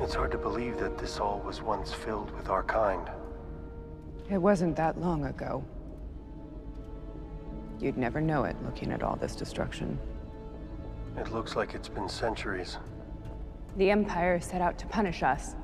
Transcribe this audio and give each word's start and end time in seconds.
It's 0.00 0.14
hard 0.14 0.30
to 0.30 0.38
believe 0.38 0.78
that 0.78 0.96
this 0.96 1.18
all 1.18 1.40
was 1.40 1.60
once 1.60 1.92
filled 1.92 2.30
with 2.30 2.48
our 2.48 2.62
kind. 2.62 3.10
It 4.30 4.38
wasn't 4.38 4.76
that 4.76 5.00
long 5.00 5.24
ago. 5.24 5.64
You'd 7.80 7.98
never 7.98 8.20
know 8.20 8.44
it 8.44 8.56
looking 8.64 8.92
at 8.92 9.02
all 9.02 9.16
this 9.16 9.34
destruction. 9.34 9.98
It 11.16 11.32
looks 11.32 11.56
like 11.56 11.74
it's 11.74 11.88
been 11.88 12.08
centuries. 12.08 12.78
The 13.76 13.90
Empire 13.90 14.40
set 14.40 14.60
out 14.60 14.78
to 14.78 14.86
punish 14.86 15.22
us. 15.22 15.56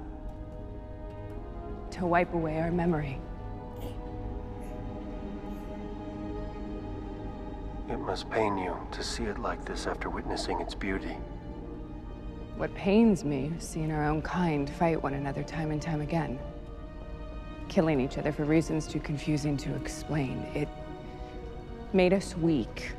To 1.93 2.07
wipe 2.07 2.35
away 2.35 2.59
our 2.59 2.73
memory. 2.73 3.21
It 7.89 7.99
must 7.99 8.29
pain 8.31 8.59
you 8.59 8.77
to 8.91 9.03
see 9.03 9.25
it 9.25 9.39
like 9.39 9.65
this 9.65 9.87
after 9.87 10.11
witnessing 10.11 10.61
its 10.61 10.75
beauty. 10.75 11.17
What 12.57 12.73
pains 12.75 13.25
me 13.25 13.51
is 13.59 13.65
seeing 13.65 13.91
our 13.91 14.05
own 14.05 14.23
kind 14.23 14.71
fight 14.71 15.03
one 15.03 15.15
another 15.15 15.43
time 15.43 15.73
and 15.73 15.83
time 15.83 16.01
again. 16.01 16.39
Killing 17.69 18.01
each 18.01 18.17
other 18.17 18.31
for 18.31 18.45
reasons 18.45 18.87
too 18.87 19.01
confusing 19.01 19.57
to 19.57 19.75
explain. 19.75 20.39
It 20.55 20.69
made 21.93 22.13
us 22.13 22.37
weak. 22.37 22.93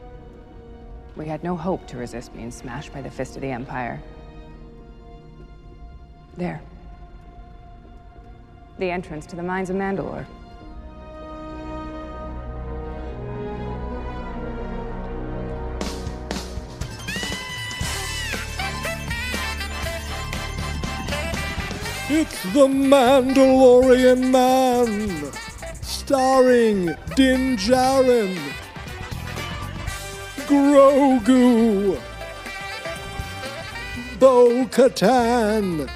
We 1.15 1.25
had 1.25 1.41
no 1.41 1.55
hope 1.55 1.87
to 1.87 1.97
resist 1.97 2.33
being 2.33 2.51
smashed 2.51 2.91
by 2.91 3.01
the 3.01 3.09
fist 3.09 3.37
of 3.37 3.41
the 3.41 3.49
Empire. 3.49 4.01
There. 6.35 6.61
The 8.77 8.91
entrance 8.91 9.25
to 9.27 9.37
the 9.37 9.43
mines 9.43 9.69
of 9.69 9.77
Mandalore. 9.77 10.25
It's 22.17 22.43
the 22.53 22.65
Mandalorian 22.67 24.31
Man, 24.31 25.33
starring 25.81 26.95
Din 27.13 27.57
Djarin, 27.57 28.37
Grogu, 30.47 31.99
Bo 34.17 34.65
Katan, 34.67 35.89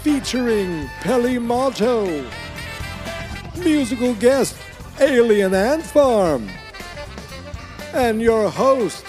featuring 0.00 0.88
Peli 1.02 1.38
Motto, 1.38 2.24
musical 3.58 4.14
guest 4.14 4.56
Alien 5.00 5.52
Ant 5.52 5.82
Farm, 5.82 6.48
and 7.92 8.22
your 8.22 8.48
host, 8.48 9.04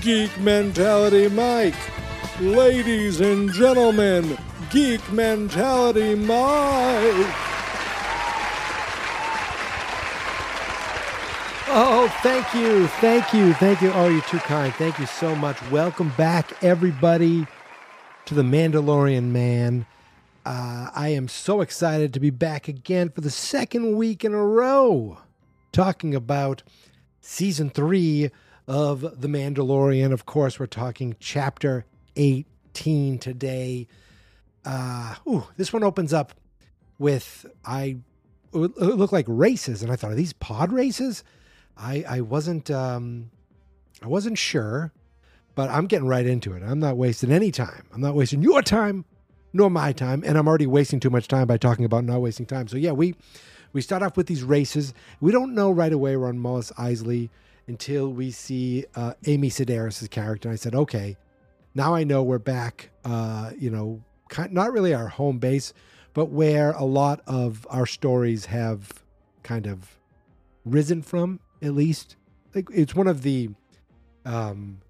Geek 0.00 0.30
Mentality 0.38 1.28
Mike. 1.28 1.91
Ladies 2.42 3.20
and 3.20 3.52
gentlemen, 3.52 4.36
Geek 4.70 5.12
Mentality 5.12 6.16
Mike. 6.16 7.28
Oh, 11.68 12.12
thank 12.24 12.52
you, 12.52 12.88
thank 12.98 13.32
you, 13.32 13.54
thank 13.54 13.80
you. 13.80 13.92
Oh, 13.92 14.08
you're 14.08 14.22
too 14.22 14.40
kind. 14.40 14.74
Thank 14.74 14.98
you 14.98 15.06
so 15.06 15.36
much. 15.36 15.56
Welcome 15.70 16.08
back, 16.16 16.60
everybody, 16.64 17.46
to 18.24 18.34
the 18.34 18.42
Mandalorian 18.42 19.30
Man. 19.30 19.86
Uh, 20.44 20.90
I 20.92 21.10
am 21.10 21.28
so 21.28 21.60
excited 21.60 22.12
to 22.12 22.18
be 22.18 22.30
back 22.30 22.66
again 22.66 23.10
for 23.10 23.20
the 23.20 23.30
second 23.30 23.96
week 23.96 24.24
in 24.24 24.34
a 24.34 24.44
row, 24.44 25.18
talking 25.70 26.12
about 26.12 26.64
season 27.20 27.70
three 27.70 28.32
of 28.66 29.20
The 29.20 29.28
Mandalorian. 29.28 30.12
Of 30.12 30.26
course, 30.26 30.58
we're 30.58 30.66
talking 30.66 31.14
chapter 31.20 31.86
18 32.16 33.18
today. 33.18 33.86
Uh, 34.64 35.14
ooh, 35.26 35.44
this 35.56 35.72
one 35.72 35.82
opens 35.82 36.12
up 36.12 36.32
with 36.98 37.46
I 37.64 37.98
it 38.54 38.76
looked 38.78 39.12
like 39.12 39.24
races, 39.28 39.82
and 39.82 39.90
I 39.90 39.96
thought, 39.96 40.12
are 40.12 40.16
these 40.16 40.34
pod 40.34 40.72
races? 40.72 41.24
I 41.76 42.04
I 42.08 42.20
wasn't 42.20 42.70
um, 42.70 43.30
I 44.02 44.06
wasn't 44.08 44.38
sure, 44.38 44.92
but 45.54 45.70
I'm 45.70 45.86
getting 45.86 46.06
right 46.06 46.26
into 46.26 46.52
it. 46.52 46.62
I'm 46.62 46.78
not 46.78 46.96
wasting 46.96 47.32
any 47.32 47.50
time. 47.50 47.86
I'm 47.92 48.00
not 48.00 48.14
wasting 48.14 48.42
your 48.42 48.62
time, 48.62 49.04
nor 49.52 49.70
my 49.70 49.92
time, 49.92 50.22
and 50.26 50.36
I'm 50.36 50.46
already 50.46 50.66
wasting 50.66 51.00
too 51.00 51.10
much 51.10 51.28
time 51.28 51.46
by 51.46 51.56
talking 51.56 51.84
about 51.84 52.04
not 52.04 52.20
wasting 52.20 52.46
time. 52.46 52.68
So 52.68 52.76
yeah, 52.76 52.92
we 52.92 53.14
we 53.72 53.80
start 53.80 54.02
off 54.02 54.16
with 54.16 54.26
these 54.26 54.42
races. 54.42 54.92
We 55.20 55.32
don't 55.32 55.54
know 55.54 55.70
right 55.70 55.92
away 55.92 56.16
we're 56.16 56.28
on 56.28 56.38
Mos 56.38 56.70
Eisley 56.72 57.30
until 57.66 58.12
we 58.12 58.30
see 58.30 58.84
uh, 58.94 59.14
Amy 59.26 59.48
Sedaris' 59.48 60.10
character. 60.10 60.48
And 60.48 60.54
I 60.54 60.56
said, 60.56 60.74
okay, 60.74 61.16
now 61.74 61.94
I 61.94 62.04
know 62.04 62.22
we're 62.22 62.38
back. 62.38 62.90
Uh, 63.04 63.50
you 63.58 63.70
know, 63.70 64.02
not 64.50 64.72
really 64.72 64.94
our 64.94 65.08
home 65.08 65.38
base, 65.38 65.72
but 66.14 66.26
where 66.26 66.72
a 66.72 66.84
lot 66.84 67.20
of 67.26 67.66
our 67.70 67.86
stories 67.86 68.46
have 68.46 69.02
kind 69.42 69.66
of 69.66 69.98
risen 70.64 71.02
from. 71.02 71.40
At 71.60 71.74
least, 71.74 72.16
like 72.54 72.68
it's 72.72 72.94
one 72.94 73.06
of 73.06 73.22
the 73.22 73.50
um, 74.24 74.80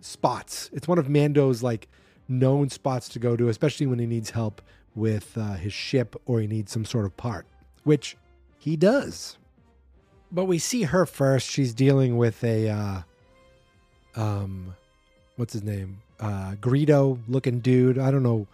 spots. 0.00 0.70
It's 0.72 0.86
one 0.86 0.98
of 0.98 1.08
Mando's 1.08 1.62
like 1.62 1.88
known 2.28 2.68
spots 2.68 3.08
to 3.10 3.18
go 3.18 3.36
to, 3.36 3.48
especially 3.48 3.86
when 3.86 3.98
he 3.98 4.06
needs 4.06 4.30
help 4.30 4.62
with 4.94 5.36
uh, 5.36 5.54
his 5.54 5.72
ship 5.72 6.14
or 6.26 6.40
he 6.40 6.46
needs 6.46 6.70
some 6.70 6.84
sort 6.84 7.06
of 7.06 7.16
part, 7.16 7.46
which 7.84 8.16
he 8.58 8.76
does. 8.76 9.38
But 10.30 10.44
we 10.44 10.58
see 10.58 10.82
her 10.82 11.06
first. 11.06 11.48
She's 11.48 11.74
dealing 11.74 12.16
with 12.16 12.42
a 12.44 12.68
uh, 12.68 13.02
um, 14.16 14.74
what's 15.42 15.54
his 15.54 15.64
name? 15.64 16.00
Uh, 16.20 16.54
Greedo 16.60 17.18
looking 17.26 17.58
dude. 17.58 17.98
I 17.98 18.12
don't 18.12 18.22
know. 18.22 18.46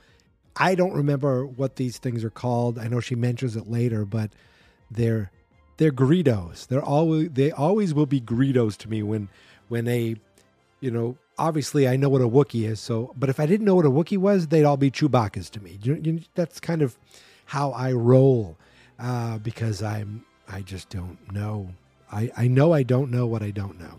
I 0.56 0.74
don't 0.74 0.94
remember 0.94 1.44
what 1.44 1.76
these 1.76 1.98
things 1.98 2.24
are 2.24 2.30
called. 2.30 2.78
I 2.78 2.88
know 2.88 2.98
she 2.98 3.14
mentions 3.14 3.56
it 3.56 3.70
later, 3.70 4.06
but 4.06 4.30
they're 4.90 5.30
they're 5.76 5.92
Greedos. 5.92 6.66
They're 6.66 6.82
always 6.82 7.28
they 7.32 7.52
always 7.52 7.92
will 7.92 8.06
be 8.06 8.22
Greedos 8.22 8.78
to 8.78 8.88
me 8.88 9.02
when 9.02 9.28
when 9.68 9.86
a 9.86 10.16
you 10.80 10.90
know 10.90 11.18
obviously 11.36 11.86
I 11.86 11.96
know 11.96 12.08
what 12.08 12.22
a 12.22 12.26
Wookiee 12.26 12.66
is. 12.66 12.80
So, 12.80 13.12
but 13.18 13.28
if 13.28 13.38
I 13.38 13.44
didn't 13.44 13.66
know 13.66 13.74
what 13.74 13.84
a 13.84 13.90
Wookiee 13.90 14.16
was, 14.16 14.46
they'd 14.46 14.64
all 14.64 14.78
be 14.78 14.90
Chewbacca's 14.90 15.50
to 15.50 15.60
me. 15.60 15.78
You, 15.82 16.00
you, 16.02 16.20
that's 16.34 16.58
kind 16.58 16.80
of 16.80 16.96
how 17.44 17.72
I 17.72 17.92
roll 17.92 18.56
uh, 18.98 19.36
because 19.36 19.82
I'm 19.82 20.24
I 20.48 20.62
just 20.62 20.88
don't 20.88 21.18
know. 21.30 21.68
I 22.10 22.32
I 22.34 22.48
know 22.48 22.72
I 22.72 22.82
don't 22.82 23.10
know 23.10 23.26
what 23.26 23.42
I 23.42 23.50
don't 23.50 23.78
know. 23.78 23.98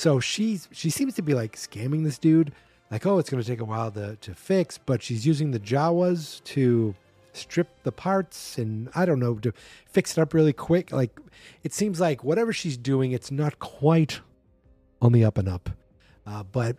So 0.00 0.18
she's 0.18 0.66
she 0.72 0.88
seems 0.88 1.12
to 1.16 1.22
be 1.22 1.34
like 1.34 1.56
scamming 1.56 2.04
this 2.04 2.18
dude. 2.18 2.52
Like, 2.90 3.04
oh, 3.04 3.18
it's 3.18 3.28
going 3.28 3.42
to 3.42 3.46
take 3.46 3.60
a 3.60 3.66
while 3.66 3.90
to, 3.90 4.16
to 4.16 4.34
fix, 4.34 4.78
but 4.78 5.02
she's 5.02 5.26
using 5.26 5.50
the 5.50 5.60
Jawas 5.60 6.42
to 6.44 6.94
strip 7.34 7.68
the 7.82 7.92
parts 7.92 8.56
and 8.56 8.88
I 8.94 9.04
don't 9.04 9.20
know 9.20 9.34
to 9.34 9.52
fix 9.84 10.16
it 10.16 10.22
up 10.22 10.32
really 10.32 10.54
quick. 10.54 10.90
Like, 10.90 11.20
it 11.62 11.74
seems 11.74 12.00
like 12.00 12.24
whatever 12.24 12.50
she's 12.50 12.78
doing, 12.78 13.12
it's 13.12 13.30
not 13.30 13.58
quite 13.58 14.20
on 15.02 15.12
the 15.12 15.22
up 15.22 15.36
and 15.36 15.50
up. 15.50 15.68
Uh, 16.26 16.44
but 16.44 16.78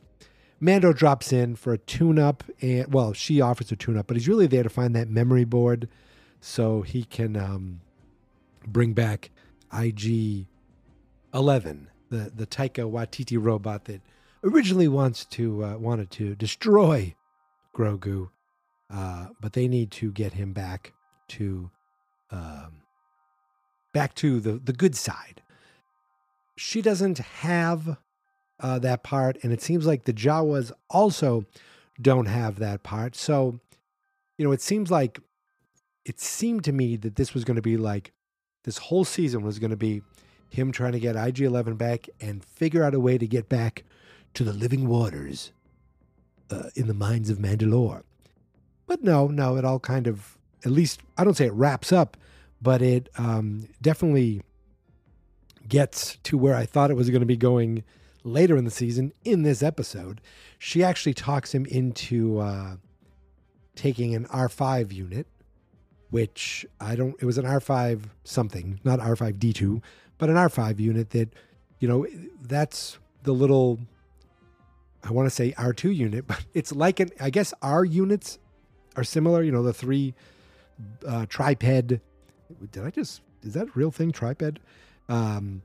Mando 0.60 0.92
drops 0.92 1.32
in 1.32 1.56
for 1.56 1.74
a 1.74 1.78
tune 1.78 2.18
up, 2.18 2.44
and 2.60 2.92
well, 2.92 3.14
she 3.14 3.40
offers 3.40 3.72
a 3.72 3.76
tune 3.76 3.98
up, 3.98 4.08
but 4.08 4.18
he's 4.18 4.28
really 4.28 4.48
there 4.48 4.64
to 4.64 4.70
find 4.70 4.96
that 4.96 5.10
memory 5.10 5.46
board 5.46 5.88
so 6.40 6.82
he 6.82 7.04
can 7.04 7.38
um, 7.38 7.82
bring 8.66 8.94
back 8.94 9.30
IG 9.72 10.48
11 11.36 11.88
the 12.12 12.32
the 12.36 12.46
Taika 12.46 12.90
Waititi 12.90 13.38
robot 13.42 13.86
that 13.86 14.02
originally 14.44 14.88
wants 14.88 15.26
to 15.26 15.64
uh, 15.64 15.78
wanted 15.78 16.12
to 16.12 16.36
destroy 16.36 17.16
Grogu, 17.76 18.30
uh, 18.92 19.28
but 19.40 19.54
they 19.54 19.68
need 19.68 19.90
to 19.92 20.12
get 20.12 20.34
him 20.34 20.54
back 20.54 20.94
to 21.30 21.72
um, 22.30 22.84
back 23.94 24.14
to 24.16 24.40
the 24.40 24.54
the 24.54 24.74
good 24.74 24.96
side. 24.96 25.42
She 26.58 26.82
doesn't 26.84 27.18
have 27.18 27.98
uh, 28.60 28.78
that 28.80 29.04
part, 29.04 29.38
and 29.42 29.52
it 29.52 29.62
seems 29.62 29.88
like 29.88 30.04
the 30.04 30.14
Jawas 30.14 30.72
also 30.90 31.46
don't 32.00 32.28
have 32.28 32.60
that 32.60 32.84
part. 32.84 33.16
So, 33.16 33.60
you 34.38 34.46
know, 34.46 34.52
it 34.52 34.62
seems 34.62 34.92
like 34.92 35.20
it 36.06 36.20
seemed 36.20 36.64
to 36.66 36.72
me 36.72 36.98
that 36.98 37.16
this 37.16 37.34
was 37.34 37.44
going 37.44 37.56
to 37.56 37.62
be 37.62 37.78
like 37.78 38.12
this 38.64 38.78
whole 38.78 39.06
season 39.06 39.42
was 39.42 39.60
going 39.60 39.72
to 39.72 39.78
be 39.78 40.02
him 40.52 40.72
trying 40.72 40.92
to 40.92 41.00
get 41.00 41.16
IG 41.16 41.42
11 41.42 41.76
back 41.76 42.10
and 42.20 42.44
figure 42.44 42.84
out 42.84 42.94
a 42.94 43.00
way 43.00 43.18
to 43.18 43.26
get 43.26 43.48
back 43.48 43.84
to 44.34 44.44
the 44.44 44.54
living 44.54 44.88
waters 44.88 45.52
uh, 46.50 46.70
in 46.76 46.88
the 46.88 46.94
mines 46.94 47.30
of 47.30 47.38
Mandalore. 47.38 48.04
But 48.86 49.02
no, 49.02 49.28
no, 49.28 49.56
it 49.56 49.64
all 49.64 49.80
kind 49.80 50.08
of, 50.08 50.38
at 50.66 50.72
least, 50.72 51.02
I 51.18 51.24
don't 51.24 51.36
say 51.36 51.46
it 51.46 51.54
wraps 51.54 51.94
up, 51.94 52.18
but 52.62 52.82
it 52.82 53.08
um, 53.18 53.70
definitely 53.82 54.42
gets 55.68 56.18
to 56.24 56.38
where 56.38 56.56
I 56.56 56.66
thought 56.66 56.92
it 56.92 56.96
was 56.96 57.10
going 57.10 57.22
to 57.22 57.26
be 57.26 57.38
going 57.38 57.84
later 58.26 58.58
in 58.58 58.66
the 58.66 58.72
season 58.72 59.14
in 59.24 59.44
this 59.44 59.64
episode. 59.64 60.20
She 60.60 60.84
actually 60.84 61.14
talks 61.14 61.56
him 61.56 61.66
into 61.66 62.40
uh, 62.40 62.76
taking 63.76 64.14
an 64.14 64.26
R5 64.26 64.92
unit, 64.92 65.28
which 66.10 66.66
I 66.82 66.96
don't, 66.96 67.16
it 67.20 67.26
was 67.26 67.38
an 67.38 67.46
R5 67.46 68.02
something, 68.26 68.82
not 68.84 69.00
R5D2, 69.00 69.82
but 70.22 70.30
an 70.30 70.36
R5 70.36 70.80
unit 70.80 71.10
that, 71.10 71.34
you 71.80 71.88
know, 71.88 72.06
that's 72.44 73.00
the 73.24 73.32
little 73.32 73.80
I 75.04 75.12
want 75.12 75.26
to 75.26 75.32
say 75.32 75.52
R2 75.54 75.96
unit, 75.96 76.28
but 76.28 76.46
it's 76.54 76.72
like 76.72 77.00
an, 77.00 77.10
I 77.20 77.32
guess 77.32 77.56
R 77.64 77.84
units 77.84 78.38
are 78.96 79.04
similar. 79.04 79.42
You 79.42 79.52
know, 79.52 79.64
the 79.64 79.74
three 79.74 80.14
uh, 81.08 81.26
triped. 81.28 81.88
Did 81.88 82.02
I 82.78 82.92
just, 82.92 83.22
is 83.42 83.56
that 83.56 83.70
a 83.70 83.72
real 83.74 83.90
thing? 83.90 84.12
Triped? 84.12 84.60
Um, 85.10 85.64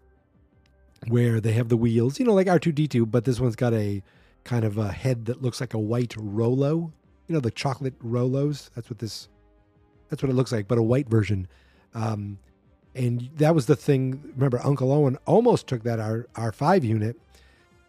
where 1.09 1.39
they 1.39 1.53
have 1.53 1.69
the 1.69 1.77
wheels, 1.77 2.19
you 2.19 2.25
know, 2.25 2.33
like 2.33 2.47
R2D2, 2.47 3.11
but 3.11 3.27
this 3.27 3.39
one's 3.39 3.57
got 3.57 3.75
a 3.75 4.03
kind 4.45 4.65
of 4.65 4.79
a 4.79 4.91
head 4.91 5.27
that 5.27 5.43
looks 5.43 5.61
like 5.61 5.75
a 5.75 5.79
white 5.79 6.15
Rolo. 6.17 6.95
You 7.29 7.35
know, 7.35 7.41
the 7.41 7.51
chocolate 7.51 7.99
Rolos. 8.03 8.71
That's 8.75 8.89
what 8.89 9.01
this, 9.01 9.29
that's 10.09 10.23
what 10.23 10.31
it 10.31 10.35
looks 10.35 10.51
like, 10.51 10.67
but 10.67 10.79
a 10.79 10.83
white 10.83 11.11
version. 11.11 11.47
Um, 11.93 12.39
and 12.97 13.31
that 13.37 13.55
was 13.55 13.67
the 13.67 13.77
thing. 13.77 14.21
Remember, 14.35 14.61
Uncle 14.65 14.93
Owen 14.93 15.19
almost 15.27 15.67
took 15.67 15.83
that 15.85 16.01
R 16.01 16.27
R5 16.35 16.83
unit, 16.83 17.17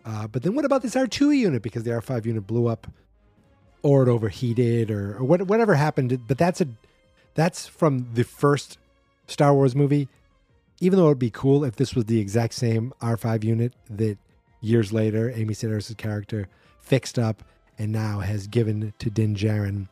uh, 0.05 0.27
but 0.27 0.43
then 0.43 0.53
what 0.55 0.65
about 0.65 0.81
this 0.81 0.95
R2 0.95 1.37
unit? 1.37 1.61
Because 1.61 1.83
the 1.83 1.91
R5 1.91 2.25
unit 2.25 2.45
blew 2.45 2.67
up, 2.67 2.87
or 3.81 4.03
it 4.03 4.09
overheated, 4.09 4.91
or, 4.91 5.17
or 5.17 5.23
what, 5.23 5.41
whatever 5.43 5.75
happened. 5.75 6.27
But 6.27 6.37
that's 6.37 6.61
a 6.61 6.67
that's 7.33 7.67
from 7.67 8.13
the 8.13 8.23
first 8.23 8.77
Star 9.27 9.53
Wars 9.53 9.75
movie. 9.75 10.07
Even 10.79 10.99
though 10.99 11.07
it'd 11.07 11.17
be 11.17 11.31
cool 11.31 11.63
if 11.63 11.75
this 11.75 11.95
was 11.95 12.05
the 12.05 12.19
exact 12.19 12.53
same 12.53 12.93
R5 13.01 13.43
unit 13.43 13.73
that 13.89 14.17
years 14.61 14.93
later 14.93 15.31
Amy 15.31 15.55
Sedaris' 15.55 15.97
character 15.97 16.47
fixed 16.79 17.17
up 17.17 17.43
and 17.79 17.91
now 17.91 18.19
has 18.19 18.47
given 18.47 18.93
to 18.99 19.09
Din 19.09 19.35
Djarin. 19.35 19.87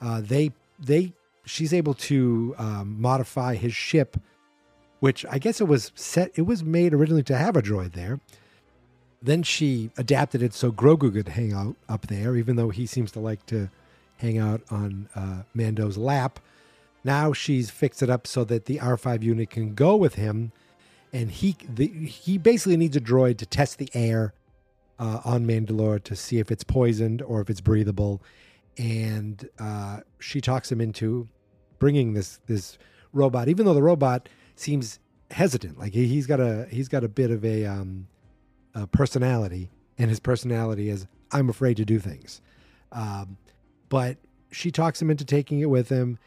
Uh, 0.00 0.20
they 0.20 0.52
they 0.78 1.12
she's 1.44 1.72
able 1.72 1.94
to 1.94 2.54
um, 2.58 3.00
modify 3.00 3.54
his 3.54 3.74
ship, 3.74 4.16
which 5.00 5.24
I 5.30 5.38
guess 5.38 5.60
it 5.60 5.68
was 5.68 5.92
set. 5.94 6.32
It 6.34 6.42
was 6.42 6.62
made 6.62 6.94
originally 6.94 7.22
to 7.24 7.36
have 7.36 7.56
a 7.56 7.62
droid 7.62 7.92
there. 7.92 8.20
Then 9.20 9.42
she 9.42 9.90
adapted 9.96 10.42
it 10.42 10.54
so 10.54 10.70
Grogu 10.70 11.12
could 11.12 11.28
hang 11.28 11.52
out 11.52 11.76
up 11.88 12.06
there, 12.06 12.36
even 12.36 12.56
though 12.56 12.70
he 12.70 12.86
seems 12.86 13.10
to 13.12 13.20
like 13.20 13.44
to 13.46 13.68
hang 14.18 14.38
out 14.38 14.62
on 14.70 15.08
uh, 15.14 15.42
Mando's 15.54 15.96
lap. 15.96 16.38
Now 17.04 17.32
she's 17.32 17.70
fixed 17.70 18.02
it 18.02 18.10
up 18.10 18.26
so 18.26 18.44
that 18.44 18.66
the 18.66 18.78
R5 18.78 19.22
unit 19.22 19.50
can 19.50 19.74
go 19.74 19.96
with 19.96 20.14
him, 20.14 20.52
and 21.12 21.30
he 21.30 21.56
the, 21.68 21.86
he 21.86 22.38
basically 22.38 22.76
needs 22.76 22.96
a 22.96 23.00
droid 23.00 23.38
to 23.38 23.46
test 23.46 23.78
the 23.78 23.88
air 23.94 24.34
uh, 24.98 25.20
on 25.24 25.46
Mandalore 25.46 26.02
to 26.04 26.16
see 26.16 26.38
if 26.38 26.50
it's 26.50 26.64
poisoned 26.64 27.22
or 27.22 27.40
if 27.40 27.48
it's 27.48 27.60
breathable. 27.60 28.20
And 28.76 29.48
uh, 29.58 30.00
she 30.18 30.40
talks 30.40 30.70
him 30.70 30.80
into 30.80 31.28
bringing 31.78 32.14
this 32.14 32.40
this 32.46 32.78
robot, 33.12 33.48
even 33.48 33.64
though 33.64 33.74
the 33.74 33.82
robot 33.82 34.28
seems 34.58 34.98
hesitant. 35.30 35.78
Like 35.78 35.92
he, 35.92 36.16
has 36.16 36.26
got 36.26 36.40
a 36.40 36.66
he's 36.70 36.88
got 36.88 37.04
a 37.04 37.08
bit 37.08 37.30
of 37.30 37.44
a, 37.44 37.64
um, 37.66 38.06
a 38.74 38.86
personality, 38.86 39.70
and 39.98 40.10
his 40.10 40.20
personality 40.20 40.88
is 40.88 41.06
I'm 41.30 41.48
afraid 41.48 41.76
to 41.78 41.84
do 41.84 41.98
things. 41.98 42.40
Um, 42.92 43.36
but 43.88 44.16
she 44.50 44.70
talks 44.70 45.00
him 45.00 45.10
into 45.10 45.24
taking 45.24 45.60
it 45.60 45.70
with 45.70 45.88
him, 45.88 46.18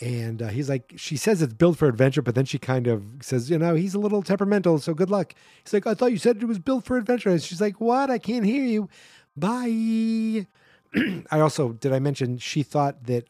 and 0.00 0.42
uh, 0.42 0.48
he's 0.48 0.68
like, 0.68 0.94
she 0.96 1.16
says 1.16 1.42
it's 1.42 1.54
built 1.54 1.76
for 1.76 1.88
adventure, 1.88 2.22
but 2.22 2.34
then 2.34 2.44
she 2.44 2.58
kind 2.58 2.86
of 2.86 3.02
says, 3.20 3.50
you 3.50 3.58
know, 3.58 3.74
he's 3.74 3.94
a 3.94 3.98
little 3.98 4.22
temperamental, 4.22 4.78
so 4.78 4.94
good 4.94 5.10
luck. 5.10 5.34
He's 5.64 5.72
like, 5.72 5.86
I 5.86 5.94
thought 5.94 6.12
you 6.12 6.18
said 6.18 6.38
it 6.40 6.46
was 6.46 6.58
built 6.58 6.84
for 6.84 6.96
adventure. 6.96 7.30
And 7.30 7.42
she's 7.42 7.60
like, 7.60 7.80
what? 7.80 8.10
I 8.10 8.18
can't 8.18 8.44
hear 8.44 8.64
you. 8.64 8.88
Bye. 9.36 10.46
I 11.30 11.40
also 11.40 11.72
did 11.72 11.92
I 11.92 11.98
mention 11.98 12.38
she 12.38 12.62
thought 12.62 13.04
that 13.04 13.28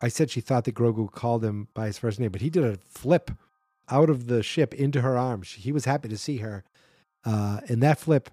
I 0.00 0.08
said 0.08 0.30
she 0.30 0.40
thought 0.40 0.64
that 0.64 0.74
Grogu 0.74 1.10
called 1.10 1.44
him 1.44 1.68
by 1.74 1.86
his 1.86 1.98
first 1.98 2.20
name, 2.20 2.30
but 2.30 2.40
he 2.40 2.50
did 2.50 2.64
a 2.64 2.78
flip 2.88 3.30
out 3.90 4.10
of 4.10 4.26
the 4.26 4.42
ship 4.42 4.74
into 4.74 5.00
her 5.02 5.16
arms. 5.18 5.52
He 5.52 5.72
was 5.72 5.84
happy 5.84 6.08
to 6.08 6.18
see 6.18 6.38
her. 6.38 6.64
Uh, 7.24 7.60
and 7.68 7.82
that 7.82 7.98
flip, 7.98 8.30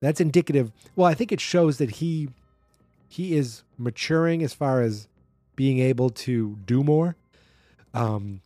that's 0.00 0.20
indicative. 0.20 0.72
Well, 0.96 1.06
I 1.06 1.14
think 1.14 1.32
it 1.32 1.40
shows 1.40 1.78
that 1.78 1.92
he 1.92 2.28
he 3.10 3.36
is 3.36 3.62
maturing 3.78 4.42
as 4.42 4.52
far 4.52 4.82
as 4.82 5.08
being 5.56 5.78
able 5.78 6.10
to 6.10 6.58
do 6.66 6.84
more. 6.84 7.16
Um, 7.94 8.42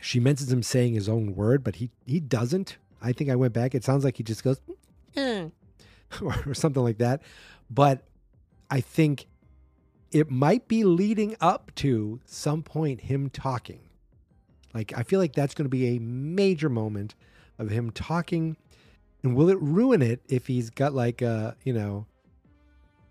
she 0.00 0.20
mentions 0.20 0.52
him 0.52 0.62
saying 0.62 0.94
his 0.94 1.08
own 1.08 1.34
word, 1.34 1.64
but 1.64 1.76
he 1.76 1.90
he 2.06 2.20
doesn't. 2.20 2.76
I 3.02 3.12
think 3.12 3.30
I 3.30 3.36
went 3.36 3.52
back. 3.52 3.74
It 3.74 3.84
sounds 3.84 4.04
like 4.04 4.16
he 4.16 4.22
just 4.22 4.44
goes, 4.44 4.60
eh, 5.16 5.48
or, 6.22 6.34
or 6.46 6.54
something 6.54 6.82
like 6.82 6.98
that. 6.98 7.22
But 7.70 8.02
I 8.70 8.80
think 8.80 9.26
it 10.10 10.30
might 10.30 10.68
be 10.68 10.84
leading 10.84 11.36
up 11.40 11.74
to 11.76 12.20
some 12.24 12.62
point 12.62 13.02
him 13.02 13.28
talking. 13.30 13.80
Like 14.74 14.92
I 14.96 15.02
feel 15.02 15.20
like 15.20 15.32
that's 15.32 15.54
going 15.54 15.64
to 15.64 15.70
be 15.70 15.96
a 15.96 15.98
major 15.98 16.68
moment 16.68 17.14
of 17.58 17.70
him 17.70 17.90
talking. 17.90 18.56
And 19.22 19.34
will 19.34 19.48
it 19.48 19.60
ruin 19.60 20.02
it 20.02 20.20
if 20.28 20.46
he's 20.46 20.70
got 20.70 20.94
like 20.94 21.22
a, 21.22 21.56
you 21.64 21.72
know, 21.72 22.06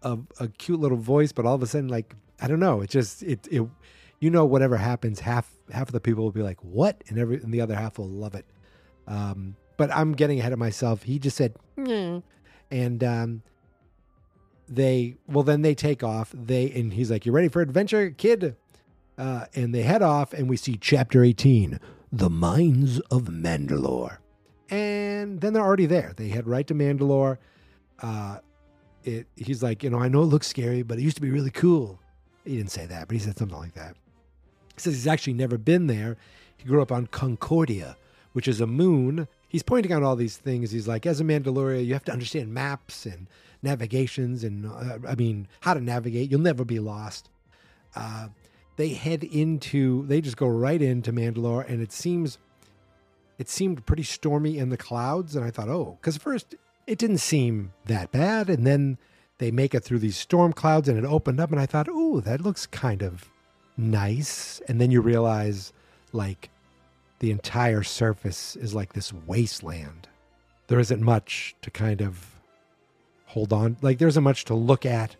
a, 0.03 0.17
a 0.39 0.47
cute 0.47 0.79
little 0.79 0.97
voice, 0.97 1.31
but 1.31 1.45
all 1.45 1.55
of 1.55 1.63
a 1.63 1.67
sudden, 1.67 1.89
like, 1.89 2.15
I 2.39 2.47
don't 2.47 2.59
know. 2.59 2.81
It 2.81 2.89
just, 2.89 3.23
it, 3.23 3.47
it, 3.51 3.67
you 4.19 4.29
know, 4.29 4.45
whatever 4.45 4.77
happens, 4.77 5.19
half, 5.19 5.51
half 5.71 5.89
of 5.89 5.91
the 5.91 5.99
people 5.99 6.23
will 6.23 6.31
be 6.31 6.43
like, 6.43 6.63
what? 6.63 7.03
And 7.09 7.17
every, 7.17 7.37
and 7.37 7.53
the 7.53 7.59
other 7.59 7.75
half 7.75 7.97
will 7.97 8.07
love 8.07 8.35
it. 8.35 8.45
Um, 9.05 9.55
but 9.75 9.91
I'm 9.91 10.13
getting 10.13 10.39
ahead 10.39 10.53
of 10.53 10.59
myself. 10.59 11.03
He 11.03 11.19
just 11.19 11.35
said, 11.35 11.55
and, 12.71 13.03
um, 13.03 13.41
they 14.69 15.15
well 15.27 15.43
then 15.43 15.61
they 15.61 15.73
take 15.73 16.03
off 16.03 16.33
they 16.33 16.69
and 16.71 16.91
he's 16.93 17.09
like 17.09 17.25
you 17.25 17.31
ready 17.31 17.47
for 17.47 17.61
adventure 17.61 18.09
kid 18.11 18.55
uh, 19.17 19.45
and 19.55 19.73
they 19.73 19.81
head 19.81 20.01
off 20.01 20.33
and 20.33 20.49
we 20.49 20.57
see 20.57 20.77
chapter 20.79 21.23
18 21.23 21.79
the 22.11 22.29
mines 22.29 22.99
of 23.11 23.23
mandalore. 23.23 24.17
And 24.69 25.41
then 25.41 25.53
they're 25.53 25.63
already 25.63 25.85
there. 25.85 26.13
They 26.15 26.29
head 26.29 26.47
right 26.47 26.65
to 26.67 26.73
mandalore. 26.73 27.37
Uh, 28.01 28.39
it, 29.03 29.27
he's 29.35 29.63
like 29.63 29.83
you 29.83 29.89
know 29.89 29.99
i 29.99 30.09
know 30.09 30.21
it 30.21 30.25
looks 30.25 30.47
scary 30.47 30.83
but 30.83 30.99
it 30.99 31.01
used 31.01 31.15
to 31.15 31.21
be 31.21 31.29
really 31.29 31.49
cool. 31.49 31.99
He 32.45 32.57
didn't 32.57 32.71
say 32.71 32.85
that 32.85 33.07
but 33.07 33.13
he 33.13 33.19
said 33.19 33.37
something 33.37 33.57
like 33.57 33.73
that. 33.73 33.95
He 34.75 34.81
says 34.81 34.93
he's 34.93 35.07
actually 35.07 35.33
never 35.33 35.57
been 35.57 35.87
there. 35.87 36.17
He 36.57 36.65
grew 36.65 36.81
up 36.81 36.91
on 36.91 37.07
concordia 37.07 37.97
which 38.33 38.47
is 38.47 38.61
a 38.61 38.67
moon. 38.67 39.27
He's 39.47 39.63
pointing 39.63 39.91
out 39.91 40.03
all 40.03 40.15
these 40.15 40.37
things. 40.37 40.71
He's 40.71 40.87
like 40.87 41.05
as 41.05 41.19
a 41.19 41.23
mandalorian 41.23 41.85
you 41.85 41.93
have 41.93 42.05
to 42.05 42.11
understand 42.11 42.53
maps 42.53 43.05
and 43.05 43.27
navigations 43.63 44.43
and 44.43 44.65
uh, 44.65 44.99
I 45.07 45.15
mean 45.15 45.47
how 45.61 45.73
to 45.73 45.81
navigate. 45.81 46.29
You'll 46.29 46.41
never 46.41 46.65
be 46.65 46.79
lost. 46.79 47.29
Uh, 47.95 48.27
they 48.77 48.89
head 48.89 49.23
into 49.23 50.05
they 50.07 50.21
just 50.21 50.37
go 50.37 50.47
right 50.47 50.81
into 50.81 51.11
Mandalore, 51.11 51.69
and 51.69 51.81
it 51.81 51.91
seems 51.91 52.37
it 53.37 53.49
seemed 53.49 53.85
pretty 53.85 54.03
stormy 54.03 54.57
in 54.57 54.69
the 54.69 54.77
clouds. 54.77 55.35
And 55.35 55.45
I 55.45 55.51
thought, 55.51 55.69
oh, 55.69 55.97
because 55.99 56.17
first 56.17 56.55
it 56.87 56.97
didn't 56.97 57.17
seem 57.17 57.73
that 57.85 58.11
bad, 58.11 58.49
and 58.49 58.65
then 58.65 58.97
they 59.39 59.51
make 59.51 59.75
it 59.75 59.83
through 59.83 59.99
these 59.99 60.17
storm 60.17 60.53
clouds, 60.53 60.87
and 60.87 60.97
it 60.97 61.05
opened 61.05 61.39
up, 61.39 61.51
and 61.51 61.59
I 61.59 61.65
thought, 61.65 61.87
oh, 61.89 62.21
that 62.21 62.41
looks 62.41 62.65
kind 62.65 63.03
of 63.03 63.29
nice. 63.75 64.61
And 64.67 64.81
then 64.81 64.89
you 64.89 65.01
realize, 65.01 65.73
like, 66.13 66.49
the 67.19 67.31
entire 67.31 67.83
surface 67.83 68.55
is 68.55 68.73
like 68.73 68.93
this 68.93 69.11
wasteland. 69.11 70.07
There 70.67 70.79
isn't 70.79 71.01
much 71.01 71.55
to 71.61 71.71
kind 71.71 72.01
of 72.01 72.35
hold 73.25 73.53
on. 73.53 73.77
Like 73.81 73.97
there 73.97 74.07
isn't 74.07 74.23
much 74.23 74.45
to 74.45 74.53
look 74.53 74.85
at. 74.85 75.15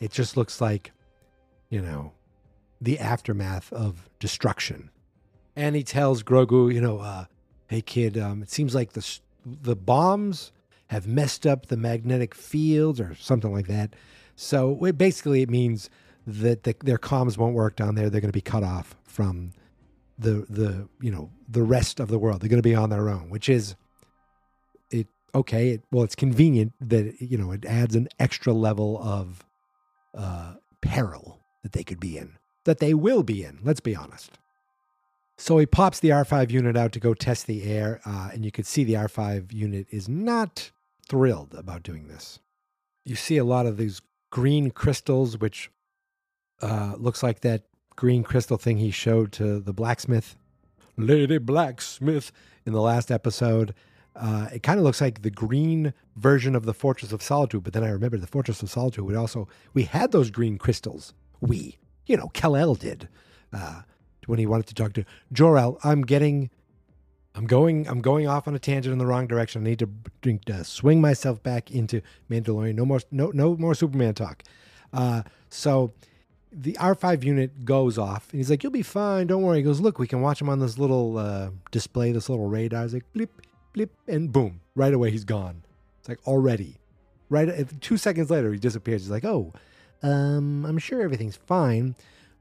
It 0.00 0.12
just 0.12 0.36
looks 0.36 0.60
like, 0.60 0.92
you 1.68 1.80
know, 1.80 2.12
the 2.80 2.98
aftermath 2.98 3.72
of 3.72 4.08
destruction. 4.18 4.90
And 5.56 5.76
he 5.76 5.82
tells 5.82 6.22
Grogu, 6.22 6.72
you 6.72 6.80
know, 6.80 6.98
uh, 6.98 7.26
hey 7.68 7.82
kid, 7.82 8.16
um, 8.16 8.42
it 8.42 8.50
seems 8.50 8.74
like 8.74 8.92
the 8.92 9.18
the 9.44 9.76
bombs 9.76 10.52
have 10.88 11.06
messed 11.06 11.46
up 11.46 11.66
the 11.66 11.76
magnetic 11.76 12.34
fields 12.34 13.00
or 13.00 13.14
something 13.14 13.52
like 13.52 13.68
that. 13.68 13.94
So 14.34 14.84
it, 14.84 14.98
basically, 14.98 15.42
it 15.42 15.48
means 15.48 15.88
that 16.26 16.64
the, 16.64 16.74
their 16.82 16.98
comms 16.98 17.38
won't 17.38 17.54
work 17.54 17.76
down 17.76 17.94
there. 17.94 18.10
They're 18.10 18.20
going 18.20 18.32
to 18.32 18.36
be 18.36 18.40
cut 18.40 18.64
off 18.64 18.96
from 19.04 19.52
the 20.18 20.46
the 20.48 20.88
you 21.00 21.10
know 21.10 21.30
the 21.48 21.62
rest 21.62 22.00
of 22.00 22.08
the 22.08 22.18
world. 22.18 22.40
They're 22.40 22.48
going 22.48 22.62
to 22.62 22.68
be 22.68 22.74
on 22.74 22.90
their 22.90 23.08
own, 23.08 23.30
which 23.30 23.48
is 23.48 23.74
it 24.90 25.06
okay, 25.34 25.70
it, 25.70 25.82
well, 25.90 26.04
it's 26.04 26.14
convenient 26.14 26.72
that 26.80 27.20
you 27.20 27.38
know 27.38 27.52
it 27.52 27.64
adds 27.64 27.94
an 27.94 28.08
extra 28.18 28.52
level 28.52 29.00
of 29.02 29.44
uh, 30.14 30.54
peril 30.80 31.40
that 31.62 31.72
they 31.72 31.84
could 31.84 32.00
be 32.00 32.18
in, 32.18 32.36
that 32.64 32.78
they 32.78 32.94
will 32.94 33.22
be 33.22 33.42
in. 33.44 33.58
Let's 33.62 33.80
be 33.80 33.96
honest. 33.96 34.38
So 35.38 35.56
he 35.56 35.64
pops 35.64 36.00
the 36.00 36.10
R5 36.10 36.50
unit 36.50 36.76
out 36.76 36.92
to 36.92 37.00
go 37.00 37.14
test 37.14 37.46
the 37.46 37.62
air, 37.64 38.00
uh, 38.04 38.30
and 38.32 38.44
you 38.44 38.50
could 38.50 38.66
see 38.66 38.84
the 38.84 38.94
R5 38.94 39.52
unit 39.52 39.86
is 39.90 40.08
not 40.08 40.70
thrilled 41.08 41.54
about 41.54 41.82
doing 41.82 42.08
this. 42.08 42.40
You 43.06 43.16
see 43.16 43.38
a 43.38 43.44
lot 43.44 43.64
of 43.64 43.78
these 43.78 44.02
green 44.28 44.70
crystals, 44.70 45.38
which 45.38 45.70
uh, 46.60 46.94
looks 46.98 47.22
like 47.22 47.40
that 47.40 47.64
green 47.96 48.22
crystal 48.22 48.58
thing 48.58 48.76
he 48.76 48.90
showed 48.90 49.32
to 49.32 49.60
the 49.60 49.72
blacksmith, 49.72 50.36
Lady 50.96 51.38
Blacksmith, 51.38 52.32
in 52.66 52.72
the 52.72 52.80
last 52.80 53.10
episode. 53.10 53.74
Uh, 54.14 54.48
it 54.52 54.62
kind 54.62 54.78
of 54.78 54.84
looks 54.84 55.00
like 55.00 55.22
the 55.22 55.30
green 55.30 55.94
version 56.16 56.54
of 56.54 56.66
the 56.66 56.74
Fortress 56.74 57.12
of 57.12 57.22
Solitude, 57.22 57.62
but 57.62 57.72
then 57.72 57.84
I 57.84 57.90
remember 57.90 58.18
the 58.18 58.26
Fortress 58.26 58.62
of 58.62 58.70
Solitude 58.70 59.04
would 59.04 59.16
also 59.16 59.48
we 59.72 59.84
had 59.84 60.12
those 60.12 60.30
green 60.30 60.58
crystals. 60.58 61.14
We, 61.40 61.78
you 62.10 62.16
know, 62.16 62.28
Kal-El 62.34 62.74
did 62.74 63.08
uh, 63.52 63.82
when 64.26 64.38
he 64.38 64.46
wanted 64.46 64.66
to 64.66 64.74
talk 64.74 64.92
to 64.94 65.04
Jor-El. 65.32 65.78
I'm 65.84 66.02
getting 66.02 66.50
I'm 67.34 67.46
going. 67.46 67.86
I'm 67.88 68.00
going 68.00 68.26
off 68.26 68.48
on 68.48 68.56
a 68.56 68.58
tangent 68.58 68.92
in 68.92 68.98
the 68.98 69.06
wrong 69.06 69.28
direction. 69.28 69.62
I 69.62 69.70
need 69.70 69.78
to 69.78 69.88
drink 70.20 70.46
to 70.46 70.64
swing 70.64 71.00
myself 71.00 71.42
back 71.42 71.70
into 71.70 72.02
Mandalorian. 72.28 72.74
No 72.74 72.84
more. 72.84 73.00
No. 73.12 73.30
No 73.32 73.56
more 73.56 73.74
Superman 73.74 74.14
talk. 74.14 74.42
Uh, 74.92 75.22
so 75.48 75.92
the 76.52 76.72
R5 76.80 77.22
unit 77.22 77.64
goes 77.64 77.98
off, 77.98 78.28
and 78.32 78.40
he's 78.40 78.50
like, 78.50 78.64
"You'll 78.64 78.72
be 78.72 78.82
fine. 78.82 79.28
Don't 79.28 79.42
worry." 79.42 79.58
He 79.58 79.62
goes, 79.62 79.80
"Look, 79.80 80.00
we 80.00 80.08
can 80.08 80.20
watch 80.20 80.40
him 80.40 80.48
on 80.48 80.58
this 80.58 80.76
little 80.76 81.18
uh, 81.18 81.50
display, 81.70 82.10
this 82.10 82.28
little 82.28 82.48
radar." 82.48 82.82
He's 82.82 82.94
like, 82.94 83.12
"Blip, 83.12 83.30
blip," 83.72 83.92
and 84.08 84.32
boom! 84.32 84.60
Right 84.74 84.92
away, 84.92 85.12
he's 85.12 85.24
gone. 85.24 85.62
It's 86.00 86.08
like 86.08 86.18
already, 86.26 86.78
right. 87.28 87.48
Two 87.80 87.96
seconds 87.96 88.28
later, 88.28 88.52
he 88.52 88.58
disappears. 88.58 89.02
He's 89.02 89.10
like, 89.10 89.24
"Oh, 89.24 89.52
um, 90.02 90.64
I'm 90.66 90.78
sure 90.78 91.02
everything's 91.02 91.36
fine," 91.36 91.94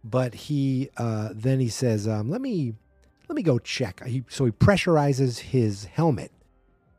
but 0.04 0.34
he 0.34 0.90
uh, 0.98 1.30
then 1.34 1.60
he 1.60 1.70
says, 1.70 2.08
um, 2.08 2.30
"Let 2.30 2.42
me." 2.42 2.76
Let 3.28 3.36
me 3.36 3.44
go 3.44 3.60
check. 3.60 4.04
He, 4.08 4.24
so 4.28 4.46
he 4.46 4.52
pressurizes 4.52 5.38
his 5.38 5.86
helmet 5.86 6.32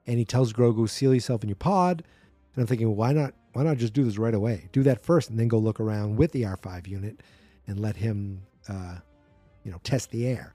and 0.07 0.17
he 0.17 0.25
tells 0.25 0.52
Grogu, 0.52 0.88
seal 0.88 1.12
yourself 1.12 1.43
in 1.43 1.49
your 1.49 1.57
pod. 1.57 2.05
And 2.55 2.62
I'm 2.62 2.69
thinking, 2.69 2.95
why 2.95 3.12
not 3.12 3.35
why 3.52 3.64
not 3.64 3.79
just 3.79 3.95
do 3.95 4.05
this 4.05 4.17
right 4.17 4.33
away? 4.33 4.69
Do 4.71 4.85
that 4.85 5.05
first 5.05 5.29
and 5.29 5.38
then 5.40 5.49
go 5.49 5.59
look 5.59 5.81
around 5.81 6.17
with 6.17 6.31
the 6.31 6.43
R5 6.43 6.87
unit 6.87 7.21
and 7.67 7.81
let 7.81 7.97
him 7.97 8.43
uh, 8.69 8.99
you 9.64 9.71
know, 9.71 9.81
test 9.83 10.11
the 10.11 10.26
air. 10.26 10.55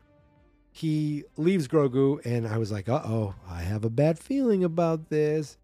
He 0.71 1.23
leaves 1.37 1.67
Grogu 1.67 2.25
and 2.25 2.47
I 2.47 2.57
was 2.57 2.71
like, 2.71 2.89
uh 2.89 3.01
oh, 3.05 3.35
I 3.49 3.61
have 3.61 3.85
a 3.85 3.89
bad 3.89 4.19
feeling 4.19 4.63
about 4.63 5.09
this. 5.09 5.57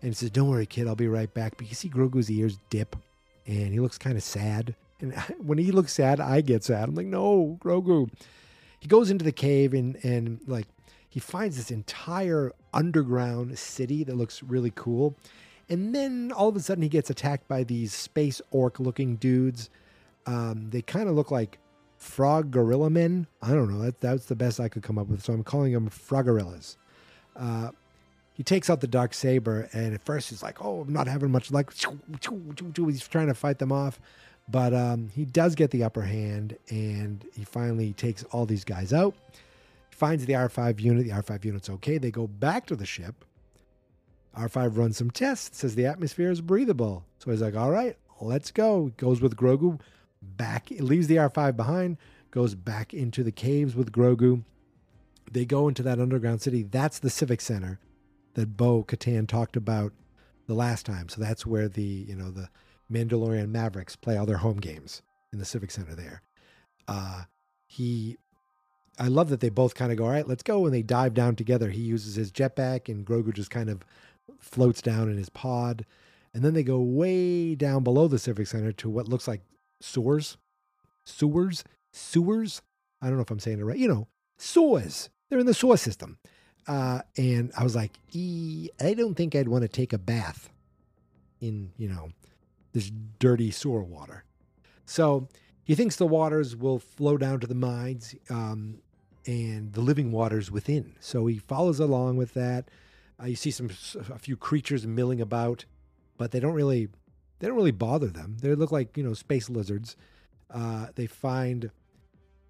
And 0.00 0.10
he 0.10 0.14
says, 0.14 0.30
Don't 0.30 0.48
worry, 0.48 0.66
kid, 0.66 0.86
I'll 0.86 0.94
be 0.94 1.08
right 1.08 1.32
back. 1.32 1.56
But 1.56 1.68
you 1.68 1.74
see 1.74 1.88
Grogu's 1.88 2.30
ears 2.30 2.58
dip 2.70 2.96
and 3.46 3.72
he 3.72 3.80
looks 3.80 3.98
kind 3.98 4.16
of 4.16 4.22
sad. 4.22 4.74
And 5.00 5.14
when 5.38 5.58
he 5.58 5.72
looks 5.72 5.92
sad, 5.92 6.20
I 6.20 6.40
get 6.40 6.64
sad. 6.64 6.88
I'm 6.88 6.94
like, 6.94 7.06
no, 7.06 7.58
Grogu 7.60 8.10
he 8.84 8.88
goes 8.88 9.10
into 9.10 9.24
the 9.24 9.32
cave 9.32 9.72
and 9.72 9.96
and 10.04 10.40
like 10.46 10.66
he 11.08 11.18
finds 11.18 11.56
this 11.56 11.70
entire 11.70 12.52
underground 12.74 13.58
city 13.58 14.04
that 14.04 14.14
looks 14.14 14.42
really 14.42 14.72
cool. 14.74 15.16
And 15.70 15.94
then 15.94 16.32
all 16.32 16.48
of 16.48 16.56
a 16.56 16.60
sudden 16.60 16.82
he 16.82 16.90
gets 16.90 17.08
attacked 17.08 17.48
by 17.48 17.64
these 17.64 17.94
space 17.94 18.42
orc 18.50 18.78
looking 18.78 19.16
dudes. 19.16 19.70
Um, 20.26 20.68
they 20.68 20.82
kind 20.82 21.08
of 21.08 21.14
look 21.14 21.30
like 21.30 21.58
frog 21.96 22.50
gorilla 22.50 22.90
men. 22.90 23.26
I 23.40 23.52
don't 23.52 23.72
know. 23.72 23.80
That, 23.84 24.02
that's 24.02 24.26
the 24.26 24.36
best 24.36 24.60
I 24.60 24.68
could 24.68 24.82
come 24.82 24.98
up 24.98 25.06
with. 25.06 25.24
So 25.24 25.32
I'm 25.32 25.44
calling 25.44 25.72
them 25.72 25.88
frogorillas. 25.88 26.76
Uh, 27.34 27.70
he 28.34 28.42
takes 28.42 28.68
out 28.68 28.80
the 28.80 28.88
dark 28.88 29.14
saber, 29.14 29.68
and 29.72 29.94
at 29.94 30.04
first 30.04 30.28
he's 30.28 30.42
like, 30.42 30.62
"Oh, 30.62 30.80
I'm 30.80 30.92
not 30.92 31.06
having 31.06 31.30
much 31.30 31.52
luck." 31.52 31.72
He's 31.72 33.08
trying 33.08 33.28
to 33.28 33.34
fight 33.34 33.60
them 33.60 33.70
off, 33.70 34.00
but 34.48 34.74
um, 34.74 35.08
he 35.14 35.24
does 35.24 35.54
get 35.54 35.70
the 35.70 35.84
upper 35.84 36.02
hand 36.02 36.58
and 36.68 37.24
he 37.34 37.44
finally 37.44 37.92
takes 37.92 38.24
all 38.24 38.44
these 38.44 38.64
guys 38.64 38.92
out. 38.92 39.14
He 39.90 39.96
finds 39.96 40.26
the 40.26 40.32
R5 40.32 40.80
unit. 40.80 41.04
The 41.04 41.12
R5 41.12 41.44
unit's 41.44 41.70
okay. 41.70 41.96
They 41.96 42.10
go 42.10 42.26
back 42.26 42.66
to 42.66 42.76
the 42.76 42.84
ship. 42.84 43.24
R5 44.36 44.76
runs 44.76 44.96
some 44.96 45.12
tests, 45.12 45.58
says 45.58 45.76
the 45.76 45.86
atmosphere 45.86 46.32
is 46.32 46.40
breathable. 46.40 47.04
So 47.20 47.30
he's 47.30 47.40
like, 47.40 47.54
all 47.54 47.70
right, 47.70 47.96
let's 48.20 48.50
go. 48.50 48.90
Goes 48.96 49.20
with 49.20 49.36
Grogu 49.36 49.80
back, 50.20 50.70
leaves 50.70 51.06
the 51.06 51.16
R5 51.16 51.54
behind, 51.54 51.98
goes 52.32 52.56
back 52.56 52.92
into 52.92 53.22
the 53.22 53.30
caves 53.30 53.76
with 53.76 53.92
Grogu. 53.92 54.42
They 55.30 55.44
go 55.44 55.68
into 55.68 55.84
that 55.84 56.00
underground 56.00 56.42
city. 56.42 56.64
That's 56.64 56.98
the 56.98 57.10
Civic 57.10 57.40
Center 57.40 57.78
that 58.34 58.56
Bo 58.56 58.84
Katan 58.84 59.26
talked 59.26 59.56
about 59.56 59.92
the 60.46 60.54
last 60.54 60.86
time. 60.86 61.08
So 61.08 61.20
that's 61.20 61.46
where 61.46 61.68
the, 61.68 61.82
you 61.82 62.14
know, 62.14 62.30
the 62.30 62.48
Mandalorian 62.92 63.48
Mavericks 63.48 63.96
play 63.96 64.16
all 64.16 64.26
their 64.26 64.38
home 64.38 64.58
games 64.58 65.02
in 65.32 65.38
the 65.38 65.44
Civic 65.44 65.70
Center 65.70 65.94
there. 65.94 66.22
Uh, 66.86 67.22
he, 67.66 68.18
I 68.98 69.08
love 69.08 69.30
that 69.30 69.40
they 69.40 69.48
both 69.48 69.74
kind 69.74 69.90
of 69.90 69.98
go, 69.98 70.04
all 70.04 70.10
right, 70.10 70.28
let's 70.28 70.42
go. 70.42 70.64
And 70.66 70.74
they 70.74 70.82
dive 70.82 71.14
down 71.14 71.36
together. 71.36 71.70
He 71.70 71.80
uses 71.80 72.14
his 72.14 72.30
jetpack 72.30 72.88
and 72.88 73.06
Grogu 73.06 73.32
just 73.32 73.50
kind 73.50 73.70
of 73.70 73.82
floats 74.38 74.82
down 74.82 75.10
in 75.10 75.16
his 75.16 75.30
pod. 75.30 75.86
And 76.32 76.44
then 76.44 76.54
they 76.54 76.62
go 76.62 76.80
way 76.80 77.54
down 77.54 77.84
below 77.84 78.08
the 78.08 78.18
Civic 78.18 78.46
Center 78.46 78.72
to 78.72 78.90
what 78.90 79.08
looks 79.08 79.26
like 79.26 79.40
sewers, 79.80 80.36
sewers, 81.04 81.64
sewers. 81.92 82.60
I 83.00 83.06
don't 83.06 83.16
know 83.16 83.22
if 83.22 83.30
I'm 83.30 83.38
saying 83.38 83.60
it 83.60 83.64
right. 83.64 83.78
You 83.78 83.88
know, 83.88 84.08
sewers. 84.36 85.10
They're 85.28 85.38
in 85.38 85.46
the 85.46 85.54
sewer 85.54 85.76
system. 85.76 86.18
Uh, 86.66 87.00
and 87.16 87.52
I 87.56 87.64
was 87.64 87.76
like, 87.76 87.92
e- 88.12 88.70
I 88.80 88.94
don't 88.94 89.14
think 89.14 89.34
I'd 89.34 89.48
want 89.48 89.62
to 89.62 89.68
take 89.68 89.92
a 89.92 89.98
bath 89.98 90.50
in, 91.40 91.72
you 91.76 91.88
know, 91.88 92.10
this 92.72 92.90
dirty 93.18 93.50
sewer 93.50 93.82
water. 93.82 94.24
So 94.86 95.28
he 95.64 95.74
thinks 95.74 95.96
the 95.96 96.06
waters 96.06 96.56
will 96.56 96.78
flow 96.78 97.16
down 97.16 97.40
to 97.40 97.46
the 97.46 97.54
mines 97.54 98.14
um, 98.30 98.78
and 99.26 99.72
the 99.72 99.80
living 99.80 100.12
waters 100.12 100.50
within. 100.50 100.94
So 101.00 101.26
he 101.26 101.38
follows 101.38 101.80
along 101.80 102.16
with 102.16 102.34
that. 102.34 102.70
Uh, 103.20 103.26
you 103.26 103.36
see 103.36 103.50
some 103.50 103.70
a 104.10 104.18
few 104.18 104.36
creatures 104.36 104.86
milling 104.86 105.20
about, 105.20 105.64
but 106.18 106.32
they 106.32 106.40
don't 106.40 106.54
really 106.54 106.88
they 107.38 107.46
don't 107.46 107.56
really 107.56 107.70
bother 107.70 108.08
them. 108.08 108.36
They 108.40 108.54
look 108.54 108.72
like 108.72 108.96
you 108.96 109.04
know 109.04 109.14
space 109.14 109.48
lizards. 109.48 109.96
Uh, 110.50 110.88
they 110.94 111.06
find 111.06 111.70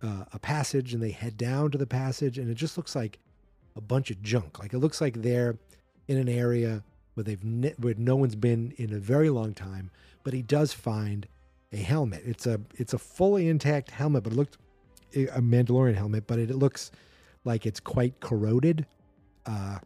uh, 0.02 0.25
a 0.33 0.38
passage 0.38 0.92
and 0.94 1.02
they 1.02 1.11
head 1.11 1.37
down 1.37 1.71
to 1.71 1.78
the 1.78 1.87
passage, 1.87 2.38
and 2.38 2.50
it 2.50 2.54
just 2.54 2.76
looks 2.76 2.97
like 2.97 3.18
a 3.76 3.81
bunch 3.81 4.11
of 4.11 4.23
junk. 4.23 4.59
Like 4.59 4.73
it 4.73 4.78
looks 4.78 5.00
like 5.00 5.23
they're 5.23 5.59
in 6.09 6.16
an 6.19 6.28
area 6.28 6.83
where 7.14 7.25
they've 7.25 7.43
ne- 7.43 7.75
where 7.78 7.95
no 7.97 8.16
one's 8.16 8.37
been 8.37 8.73
in 8.76 8.93
a 8.93 8.99
very 8.99 9.31
long 9.31 9.54
time, 9.54 9.90
but 10.23 10.35
he 10.35 10.43
does 10.43 10.73
find 10.73 11.26
a 11.73 11.76
helmet. 11.76 12.23
It's 12.25 12.47
a 12.47 12.61
it's 12.76 12.93
a 12.93 12.99
fully 12.99 13.49
intact 13.49 13.90
helmet, 13.90 14.25
but 14.25 14.33
it 14.33 14.37
looked 14.37 14.59
a 15.14 15.40
Mandalorian 15.40 15.95
helmet, 15.95 16.26
but 16.26 16.38
it, 16.38 16.50
it 16.50 16.57
looks 16.57 16.90
like 17.45 17.66
it's 17.66 17.81
quite 17.81 18.21
corroded. 18.21 18.87
Uh, 19.47 19.78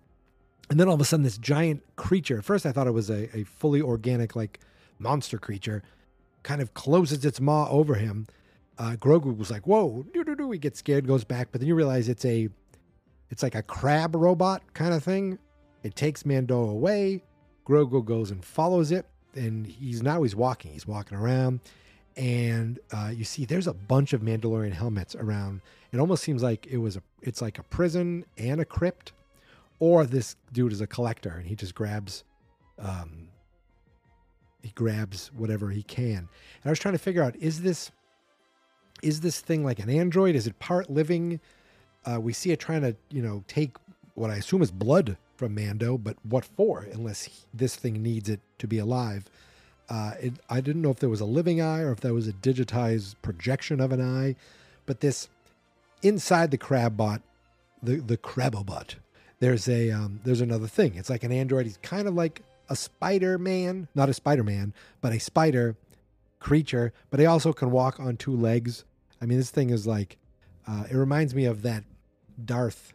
and 0.71 0.78
then 0.78 0.88
all 0.88 0.95
of 0.95 1.00
a 1.00 1.04
sudden, 1.04 1.25
this 1.25 1.38
giant 1.38 1.83
creature. 1.97 2.38
At 2.38 2.45
first, 2.45 2.66
I 2.66 2.73
thought 2.73 2.87
it 2.87 2.92
was 2.92 3.11
a, 3.11 3.35
a 3.37 3.45
fully 3.45 3.80
organic, 3.80 4.37
like 4.37 4.61
monster 4.99 5.38
creature, 5.38 5.83
kind 6.42 6.61
of 6.61 6.75
closes 6.75 7.25
its 7.25 7.40
maw 7.40 7.68
over 7.71 7.95
him. 7.95 8.26
Uh, 8.78 8.92
Grogu 8.92 9.37
was 9.37 9.50
like, 9.50 9.66
"Whoa!" 9.66 10.04
Do 10.12 10.25
do 10.25 10.37
do. 10.37 10.50
He 10.50 10.59
gets 10.59 10.78
scared, 10.78 11.07
goes 11.07 11.25
back, 11.25 11.49
but 11.50 11.61
then 11.61 11.68
you 11.68 11.75
realize 11.75 12.09
it's 12.09 12.25
a, 12.25 12.49
it's 13.30 13.42
like 13.42 13.54
a 13.54 13.62
crab 13.62 14.14
robot 14.14 14.62
kind 14.75 14.94
of 14.94 15.02
thing. 15.02 15.38
It 15.82 15.94
takes 15.94 16.25
Mando 16.26 16.68
away. 16.68 17.23
Grogu 17.66 18.04
goes 18.04 18.30
and 18.30 18.44
follows 18.44 18.92
it 18.92 19.06
and 19.35 19.66
he's 19.66 20.02
now 20.02 20.23
he's 20.23 20.37
walking. 20.37 20.73
He's 20.73 20.87
walking 20.87 21.16
around, 21.16 21.61
and 22.16 22.78
uh, 22.92 23.12
you 23.14 23.25
see 23.25 23.44
there's 23.44 23.66
a 23.66 23.75
bunch 23.75 24.12
of 24.12 24.20
Mandalorian 24.20 24.73
helmets 24.73 25.14
around. 25.14 25.61
It 25.92 26.00
almost 26.00 26.23
seems 26.23 26.42
like 26.42 26.66
it 26.66 26.78
was 26.78 26.97
a 26.97 27.02
it's 27.23 27.40
like 27.40 27.58
a 27.58 27.62
prison 27.62 28.25
and 28.37 28.61
a 28.61 28.64
crypt, 28.64 29.12
or 29.78 30.04
this 30.04 30.37
dude 30.52 30.73
is 30.73 30.80
a 30.80 30.87
collector 30.87 31.30
and 31.30 31.47
he 31.47 31.54
just 31.54 31.75
grabs, 31.75 32.25
um, 32.78 33.28
he 34.62 34.70
grabs 34.70 35.30
whatever 35.37 35.70
he 35.70 35.82
can. 35.82 36.16
And 36.18 36.66
I 36.66 36.70
was 36.70 36.78
trying 36.78 36.94
to 36.94 36.99
figure 36.99 37.23
out 37.23 37.37
is 37.37 37.62
this 37.62 37.90
is 39.02 39.20
this 39.20 39.40
thing 39.40 39.64
like 39.64 39.78
an 39.78 39.90
android? 39.90 40.35
Is 40.35 40.47
it 40.47 40.58
part 40.58 40.90
living? 40.90 41.40
Uh, 42.05 42.21
we 42.21 42.33
see 42.33 42.50
it 42.50 42.61
trying 42.61 42.83
to 42.83 42.97
you 43.11 43.23
know 43.23 43.45
take 43.49 43.76
what 44.14 44.31
I 44.31 44.37
assume 44.37 44.62
is 44.62 44.71
blood 44.71 45.17
from 45.37 45.55
Mando, 45.55 45.97
but 45.97 46.17
what 46.25 46.45
for? 46.45 46.87
Unless 46.93 47.25
he, 47.25 47.33
this 47.55 47.76
thing 47.76 48.02
needs 48.02 48.28
it 48.28 48.40
to 48.59 48.67
be 48.67 48.78
alive. 48.78 49.25
Uh, 49.88 50.12
it, 50.21 50.35
I 50.50 50.61
didn't 50.61 50.83
know 50.83 50.90
if 50.90 50.99
there 50.99 51.09
was 51.09 51.21
a 51.21 51.25
living 51.25 51.62
eye 51.62 51.81
or 51.81 51.93
if 51.93 52.00
that 52.00 52.12
was 52.12 52.28
a 52.28 52.33
digitized 52.33 53.14
projection 53.23 53.81
of 53.81 53.93
an 53.93 54.02
eye, 54.02 54.37
but 54.85 55.00
this 55.00 55.28
inside 56.02 56.50
the 56.50 56.59
Crabbot, 56.59 57.23
the 57.83 57.97
the 57.97 58.17
Crabobot, 58.17 58.97
there's 59.40 59.69
a 59.69 59.90
um, 59.90 60.21
there's 60.25 60.40
another 60.40 60.67
thing. 60.67 60.95
It's 60.97 61.11
like 61.11 61.25
an 61.25 61.33
android. 61.33 61.67
He's 61.67 61.78
kind 61.78 62.09
of 62.09 62.14
like 62.14 62.43
a 62.69 62.76
Spider 62.76 63.38
Man, 63.38 63.88
not 63.95 64.09
a 64.09 64.14
Spider 64.14 64.45
Man, 64.45 64.75
but 65.00 65.12
a 65.12 65.21
spider 65.21 65.76
creature. 66.40 66.93
But 67.11 67.21
he 67.21 67.26
also 67.26 67.52
can 67.52 67.71
walk 67.71 67.99
on 68.00 68.17
two 68.17 68.37
legs. 68.37 68.85
I 69.23 69.26
mean, 69.26 69.38
this 69.38 69.50
thing 69.50 69.71
is 69.71 69.87
like 69.87 70.19
uh, 70.69 70.85
it 70.91 70.95
reminds 70.95 71.35
me 71.35 71.47
of 71.47 71.63
that 71.63 71.85
Darth 72.45 72.93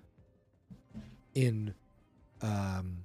in 1.34 1.74
um, 2.42 2.98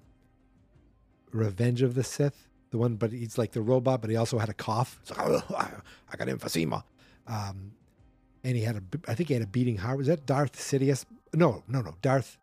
Revenge 1.32 1.82
of 1.82 1.94
the 1.94 2.04
Sith, 2.04 2.48
the 2.70 2.78
one, 2.78 2.96
but 2.96 3.12
he's 3.12 3.38
like 3.38 3.52
the 3.52 3.62
robot, 3.62 4.00
but 4.02 4.10
he 4.10 4.16
also 4.16 4.38
had 4.38 4.48
a 4.48 4.54
cough. 4.54 5.00
Like, 5.10 5.18
oh, 5.20 5.42
I 6.12 6.16
got 6.16 6.28
emphysema. 6.28 6.82
Um, 7.26 7.72
and 8.44 8.56
he 8.56 8.62
had 8.62 8.76
a, 8.76 8.82
I 9.08 9.14
think 9.14 9.28
he 9.28 9.34
had 9.34 9.42
a 9.42 9.46
beating 9.46 9.78
heart. 9.78 9.98
Was 9.98 10.06
that 10.06 10.26
Darth 10.26 10.56
Sidious? 10.56 11.04
No, 11.34 11.62
no, 11.66 11.80
no. 11.80 11.94
Darth, 12.02 12.36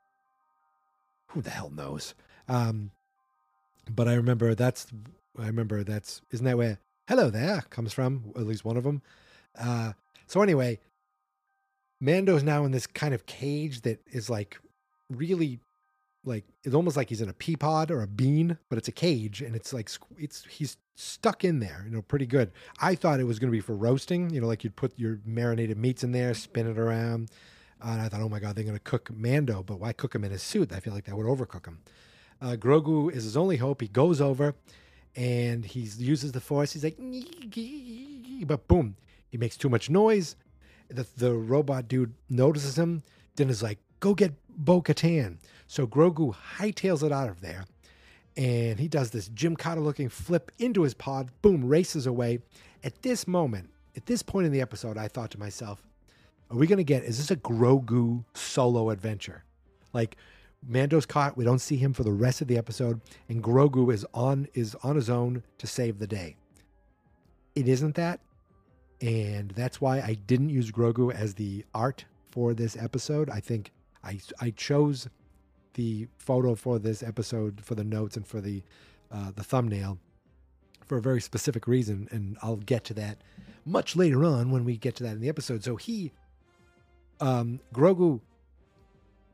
who 1.28 1.42
the 1.42 1.52
hell 1.52 1.70
knows? 1.70 2.16
Um, 2.48 2.92
but 3.90 4.08
I 4.08 4.16
remember 4.16 4.56
that's, 4.56 4.88
I 5.38 5.46
remember 5.46 5.84
that's, 5.84 6.22
isn't 6.32 6.46
that 6.46 6.58
where 6.58 6.80
hello 7.08 7.30
there 7.30 7.64
comes 7.70 7.94
from? 7.94 8.34
At 8.36 8.48
least 8.48 8.66
one 8.66 8.78
of 8.78 8.84
them. 8.84 9.02
Uh, 9.58 9.94
so 10.28 10.42
anyway, 10.42 10.80
Mando's 12.06 12.44
now 12.44 12.66
in 12.66 12.72
this 12.72 12.86
kind 12.88 13.14
of 13.14 13.26
cage 13.26 13.82
that 13.82 14.00
is 14.12 14.30
like 14.30 14.60
really 15.10 15.60
like 16.24 16.46
it's 16.64 16.76
almost 16.76 16.98
like 16.98 17.10
he's 17.10 17.22
in 17.22 17.30
a 17.30 17.34
pea 17.34 17.56
pod 17.56 17.92
or 17.92 18.02
a 18.02 18.08
bean, 18.08 18.58
but 18.70 18.78
it's 18.78 18.88
a 18.88 18.92
cage 18.92 19.42
and 19.42 19.56
it's 19.56 19.74
like 19.74 19.90
it's 20.18 20.46
he's 20.46 20.78
stuck 20.96 21.44
in 21.44 21.60
there, 21.60 21.84
you 21.86 21.96
know, 21.96 22.02
pretty 22.02 22.26
good. 22.26 22.52
I 22.80 22.96
thought 22.96 23.20
it 23.20 23.26
was 23.26 23.40
going 23.40 23.50
to 23.50 23.56
be 23.56 23.60
for 23.60 23.76
roasting, 23.76 24.30
you 24.30 24.40
know, 24.40 24.48
like 24.48 24.64
you'd 24.64 24.76
put 24.76 24.98
your 24.98 25.20
marinated 25.26 25.78
meats 25.78 26.04
in 26.04 26.12
there, 26.12 26.34
spin 26.34 26.68
it 26.68 26.78
around. 26.78 27.32
and 27.82 28.02
I 28.02 28.08
thought, 28.08 28.22
oh 28.22 28.30
my 28.30 28.40
god, 28.40 28.56
they're 28.56 28.64
going 28.64 28.78
to 28.78 28.84
cook 28.84 29.12
Mando, 29.12 29.64
but 29.64 29.80
why 29.80 29.92
cook 29.92 30.16
him 30.16 30.24
in 30.24 30.32
his 30.32 30.44
suit? 30.44 30.72
I 30.72 30.80
feel 30.80 30.94
like 30.94 31.06
that 31.06 31.18
would 31.18 31.26
overcook 31.26 31.66
him. 31.66 31.80
Uh, 32.42 32.56
Grogu 32.56 33.12
is 33.12 33.24
his 33.24 33.38
only 33.38 33.58
hope. 33.58 33.82
He 33.82 33.88
goes 33.88 34.22
over 34.22 34.56
and 35.16 35.66
he 35.66 35.82
uses 35.82 36.32
the 36.32 36.42
Force. 36.42 36.74
He's 36.74 36.84
like, 36.84 36.98
but 38.46 38.68
boom, 38.68 38.96
he 39.30 39.38
makes 39.38 39.58
too 39.58 39.70
much 39.70 39.90
noise. 39.90 40.36
The 40.90 41.06
the 41.18 41.34
robot 41.34 41.88
dude 41.88 42.14
notices 42.30 42.78
him. 42.78 43.04
Then 43.36 43.50
is 43.50 43.64
like, 43.64 43.80
go 44.00 44.14
get 44.14 44.34
Bo 44.58 44.82
Katan. 44.82 45.38
So 45.68 45.86
Grogu 45.86 46.36
hightails 46.58 47.04
it 47.04 47.12
out 47.12 47.30
of 47.30 47.42
there. 47.42 47.66
And 48.38 48.80
he 48.80 48.88
does 48.88 49.12
this 49.12 49.30
Jim 49.30 49.56
Carter 49.56 49.82
looking 49.82 50.10
flip 50.10 50.52
into 50.60 50.84
his 50.84 50.94
pod, 50.94 51.30
boom, 51.42 51.66
races 51.66 52.06
away. 52.06 52.40
At 52.84 53.02
this 53.02 53.28
moment, 53.28 53.70
at 53.96 54.06
this 54.06 54.22
point 54.22 54.46
in 54.46 54.52
the 54.52 54.62
episode, 54.62 54.98
I 54.98 55.08
thought 55.08 55.32
to 55.32 55.40
myself, 55.40 55.82
are 56.52 56.58
we 56.58 56.68
going 56.68 56.78
to 56.78 56.84
get, 56.84 57.04
is 57.04 57.18
this 57.18 57.32
a 57.32 57.36
Grogu 57.36 58.24
solo 58.34 58.90
adventure? 58.90 59.44
Like, 59.94 60.18
Mando's 60.68 61.06
caught, 61.06 61.38
we 61.38 61.46
don't 61.46 61.60
see 61.60 61.78
him 61.78 61.94
for 61.94 62.04
the 62.04 62.12
rest 62.12 62.42
of 62.42 62.48
the 62.48 62.58
episode, 62.58 63.02
and 63.30 63.44
Grogu 63.44 63.94
is 63.94 64.06
on 64.14 64.48
is 64.54 64.76
on 64.84 64.96
his 64.96 65.10
own 65.10 65.44
to 65.60 65.68
save 65.68 66.00
the 66.00 66.08
day. 66.08 66.36
It 67.56 67.68
isn't 67.68 67.96
that, 67.96 68.20
and 69.02 69.52
that's 69.52 69.82
why 69.82 70.00
I 70.00 70.18
didn't 70.28 70.50
use 70.50 70.72
Grogu 70.72 71.14
as 71.14 71.36
the 71.36 71.66
art 71.74 72.06
for 72.30 72.54
this 72.54 72.78
episode. 72.78 73.30
I 73.30 73.40
think 73.40 73.72
I 74.04 74.20
I 74.40 74.52
chose 74.52 75.10
the 75.74 76.08
photo 76.18 76.56
for 76.56 76.80
this 76.80 77.04
episode 77.04 77.62
for 77.64 77.76
the 77.76 77.84
notes 77.84 78.18
and 78.18 78.26
for 78.26 78.42
the 78.42 78.64
uh, 79.12 79.32
the 79.36 79.44
thumbnail 79.44 80.00
for 80.86 80.98
a 80.98 81.02
very 81.02 81.22
specific 81.22 81.68
reason, 81.68 82.08
and 82.12 82.38
I'll 82.42 82.58
get 82.58 82.84
to 82.86 82.94
that 82.96 83.18
much 83.66 83.96
later 83.96 84.24
on 84.24 84.52
when 84.52 84.64
we 84.64 84.78
get 84.78 84.96
to 84.98 85.04
that 85.04 85.14
in 85.14 85.22
the 85.22 85.30
episode. 85.30 85.64
So 85.64 85.76
he, 85.76 86.12
um, 87.20 87.60
Grogu, 87.74 88.22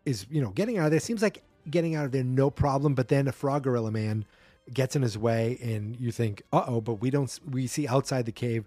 is 0.05 0.25
you 0.29 0.41
know 0.41 0.49
getting 0.49 0.77
out 0.77 0.85
of 0.85 0.91
there. 0.91 0.99
Seems 0.99 1.21
like 1.21 1.43
getting 1.69 1.95
out 1.95 2.05
of 2.05 2.11
there 2.11 2.23
no 2.23 2.49
problem, 2.49 2.95
but 2.95 3.07
then 3.07 3.27
a 3.27 3.31
frog 3.31 3.63
gorilla 3.63 3.91
man 3.91 4.25
gets 4.73 4.95
in 4.95 5.01
his 5.01 5.17
way, 5.17 5.57
and 5.61 5.99
you 5.99 6.11
think, 6.11 6.41
uh 6.51 6.63
oh, 6.67 6.81
but 6.81 6.95
we 6.95 7.09
don't. 7.09 7.39
We 7.49 7.67
see 7.67 7.87
outside 7.87 8.25
the 8.25 8.31
cave, 8.31 8.65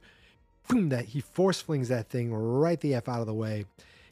boom, 0.68 0.88
that 0.90 1.06
he 1.06 1.20
force 1.20 1.60
flings 1.60 1.88
that 1.88 2.08
thing 2.08 2.32
right 2.32 2.80
the 2.80 2.94
f 2.94 3.08
out 3.08 3.20
of 3.20 3.26
the 3.26 3.34
way, 3.34 3.66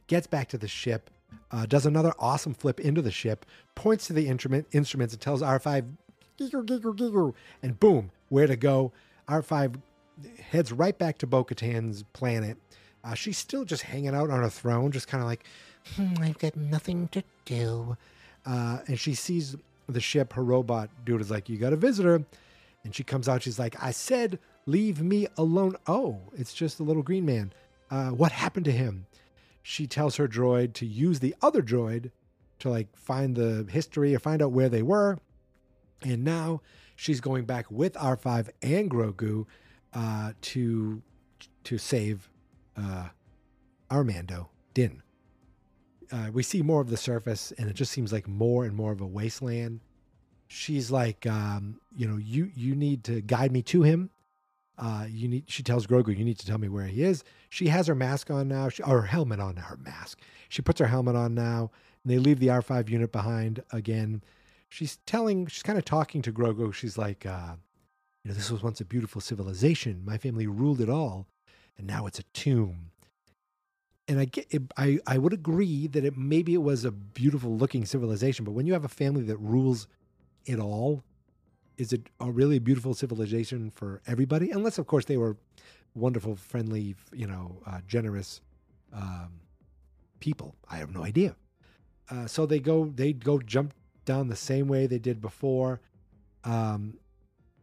gets 0.06 0.26
back 0.26 0.49
to 0.49 0.59
the 0.59 0.68
ship 0.68 1.11
uh, 1.50 1.66
does 1.66 1.87
another 1.87 2.12
awesome 2.18 2.54
flip 2.54 2.80
into 2.80 3.02
the 3.02 3.11
ship, 3.11 3.44
points 3.75 4.06
to 4.06 4.12
the 4.12 4.28
instrument 4.28 4.66
instruments, 4.73 5.12
and 5.14 5.21
tells 5.21 5.42
R5, 5.42 5.87
giggle, 6.38 6.62
giggle, 6.62 6.92
giggle, 6.92 7.37
and 7.62 7.78
boom, 7.78 8.11
where 8.28 8.47
to 8.47 8.56
go. 8.56 8.92
R5 9.28 9.80
heads 10.50 10.73
right 10.73 10.97
back 10.97 11.18
to 11.18 11.26
Bo 11.26 11.44
Katan's 11.44 12.04
planet. 12.12 12.56
Uh, 13.04 13.14
she's 13.14 13.38
still 13.38 13.64
just 13.64 13.82
hanging 13.82 14.14
out 14.14 14.30
on 14.30 14.42
a 14.44 14.50
throne, 14.50 14.92
just 14.92 15.09
kind 15.09 15.23
of 15.23 15.28
like, 15.28 15.44
hmm, 15.97 16.14
I've 16.21 16.38
got 16.38 16.56
nothing 16.56 17.09
to 17.09 17.23
do. 17.44 17.97
Uh, 18.47 18.78
and 18.87 18.99
she 18.99 19.14
sees 19.14 19.56
the 19.88 20.00
ship. 20.00 20.32
Her 20.32 20.44
robot 20.44 20.88
dude 21.04 21.21
is 21.21 21.30
like, 21.30 21.49
You 21.49 21.59
got 21.59 21.73
a 21.73 21.76
visitor. 21.76 22.25
And 22.85 22.94
she 22.94 23.04
comes 23.04 23.28
out. 23.28 23.42
She's 23.42 23.61
like, 23.61 23.76
I 23.80 23.92
said, 23.92 24.40
leave 24.66 25.02
me 25.02 25.26
alone. 25.37 25.76
Oh, 25.87 26.21
it's 26.35 26.54
just 26.54 26.78
the 26.78 26.85
little 26.85 27.02
green 27.02 27.25
man. 27.25 27.52
Uh, 27.90 28.11
what 28.11 28.33
happened 28.33 28.64
to 28.66 28.73
him? 28.73 29.07
she 29.62 29.87
tells 29.87 30.16
her 30.16 30.26
droid 30.26 30.75
to 30.75 30.87
use 30.87 31.21
the 31.21 31.35
other 31.40 31.62
droid 31.62 32.11
to 32.59 32.69
like 32.69 32.95
find 32.97 33.37
the 33.37 33.66
history 33.71 34.14
or 34.14 34.19
find 34.19 34.42
out 34.42 34.52
where 34.52 34.69
they 34.69 34.83
were. 34.83 35.19
And 36.02 36.25
now 36.25 36.61
she's 36.97 37.21
going 37.21 37.45
back 37.45 37.71
with 37.71 37.95
R5 37.95 38.50
and 38.61 38.90
Grogu 38.90 39.47
uh, 39.95 40.33
to 40.40 41.02
to 41.64 41.78
save 41.78 42.28
uh, 42.76 43.09
our 43.90 44.02
Mando 44.02 44.50
Din. 44.75 45.02
Uh, 46.11 46.31
we 46.33 46.42
see 46.42 46.61
more 46.61 46.81
of 46.81 46.90
the 46.90 46.97
surface, 46.97 47.52
and 47.57 47.71
it 47.71 47.75
just 47.75 47.92
seems 47.92 48.12
like 48.12 48.28
more 48.28 48.64
and 48.64 48.75
more 48.75 48.92
of 48.92 49.00
a 49.00 49.07
wasteland. 49.07 49.81
She's 50.49 50.90
like, 50.90 51.26
um, 51.26 51.81
you 51.97 52.07
know, 52.07 52.16
you 52.16 52.50
you 52.54 52.75
need 52.75 53.04
to 53.04 53.21
guide 53.21 53.52
me 53.52 53.62
to 53.62 53.83
him. 53.83 54.11
Uh, 54.78 55.06
you 55.08 55.28
need. 55.28 55.44
She 55.48 55.62
tells 55.62 55.86
Grogu, 55.86 56.16
"You 56.16 56.24
need 56.24 56.38
to 56.38 56.46
tell 56.46 56.58
me 56.58 56.68
where 56.68 56.86
he 56.86 57.02
is." 57.02 57.24
She 57.50 57.68
has 57.68 57.87
her 57.87 57.94
mask 57.94 58.30
on 58.30 58.48
now, 58.48 58.68
she, 58.68 58.82
or 58.82 59.02
her 59.02 59.06
helmet 59.06 59.38
on. 59.40 59.56
Her 59.56 59.76
mask. 59.76 60.20
She 60.48 60.62
puts 60.62 60.80
her 60.80 60.87
helmet 60.87 61.14
on 61.14 61.35
now, 61.35 61.70
and 62.02 62.12
they 62.12 62.18
leave 62.18 62.40
the 62.40 62.50
R 62.50 62.62
five 62.62 62.88
unit 62.88 63.12
behind 63.12 63.62
again. 63.70 64.22
She's 64.68 64.98
telling. 65.06 65.46
She's 65.46 65.62
kind 65.62 65.78
of 65.78 65.85
talking 65.85 66.22
to 66.22 66.32
Grogu. 66.32 66.72
She's 66.72 66.96
like, 66.96 67.26
uh, 67.26 67.56
"You 68.24 68.30
know, 68.30 68.35
this 68.35 68.50
was 68.50 68.62
once 68.62 68.80
a 68.80 68.85
beautiful 68.85 69.20
civilization. 69.20 70.04
My 70.04 70.16
family 70.16 70.46
ruled 70.46 70.80
it 70.80 70.88
all, 70.88 71.26
and 71.76 71.87
now 71.87 72.06
it's 72.06 72.18
a 72.18 72.24
tomb." 72.32 72.90
And 74.08 74.18
I 74.18 74.24
get. 74.24 74.46
It, 74.50 74.62
I 74.78 74.98
I 75.06 75.18
would 75.18 75.35
agree 75.35 75.87
that 75.88 76.04
it 76.04 76.16
maybe 76.16 76.54
it 76.54 76.62
was 76.62 76.85
a 76.85 76.90
beautiful 76.90 77.56
looking 77.56 77.85
civilization, 77.85 78.44
but 78.44 78.52
when 78.52 78.66
you 78.66 78.72
have 78.72 78.85
a 78.85 78.88
family 78.88 79.22
that 79.24 79.37
rules 79.37 79.87
it 80.46 80.58
all 80.58 81.04
is 81.83 81.92
it 81.92 82.09
a 82.21 82.31
really 82.31 82.59
beautiful 82.59 82.95
civilization 82.95 83.71
for 83.71 84.01
everybody? 84.07 84.51
Unless, 84.51 84.79
of 84.79 84.87
course, 84.87 85.05
they 85.05 85.16
were 85.16 85.37
wonderful, 85.95 86.37
friendly, 86.37 86.95
you 87.12 87.27
know, 87.27 87.61
uh, 87.66 87.81
generous 87.87 88.40
um, 88.95 89.40
people. 90.21 90.55
I 90.71 90.77
have 90.77 90.95
no 90.95 91.05
idea. 91.05 91.35
Uh, 92.09 92.27
so 92.27 92.47
they 92.47 92.61
go, 92.61 92.92
they 92.95 93.12
go 93.12 93.40
jump 93.40 93.75
down 94.05 94.29
the 94.29 94.37
same 94.37 94.68
way 94.68 94.87
they 94.87 94.99
did 94.99 95.21
before, 95.21 95.81
um, 96.45 96.95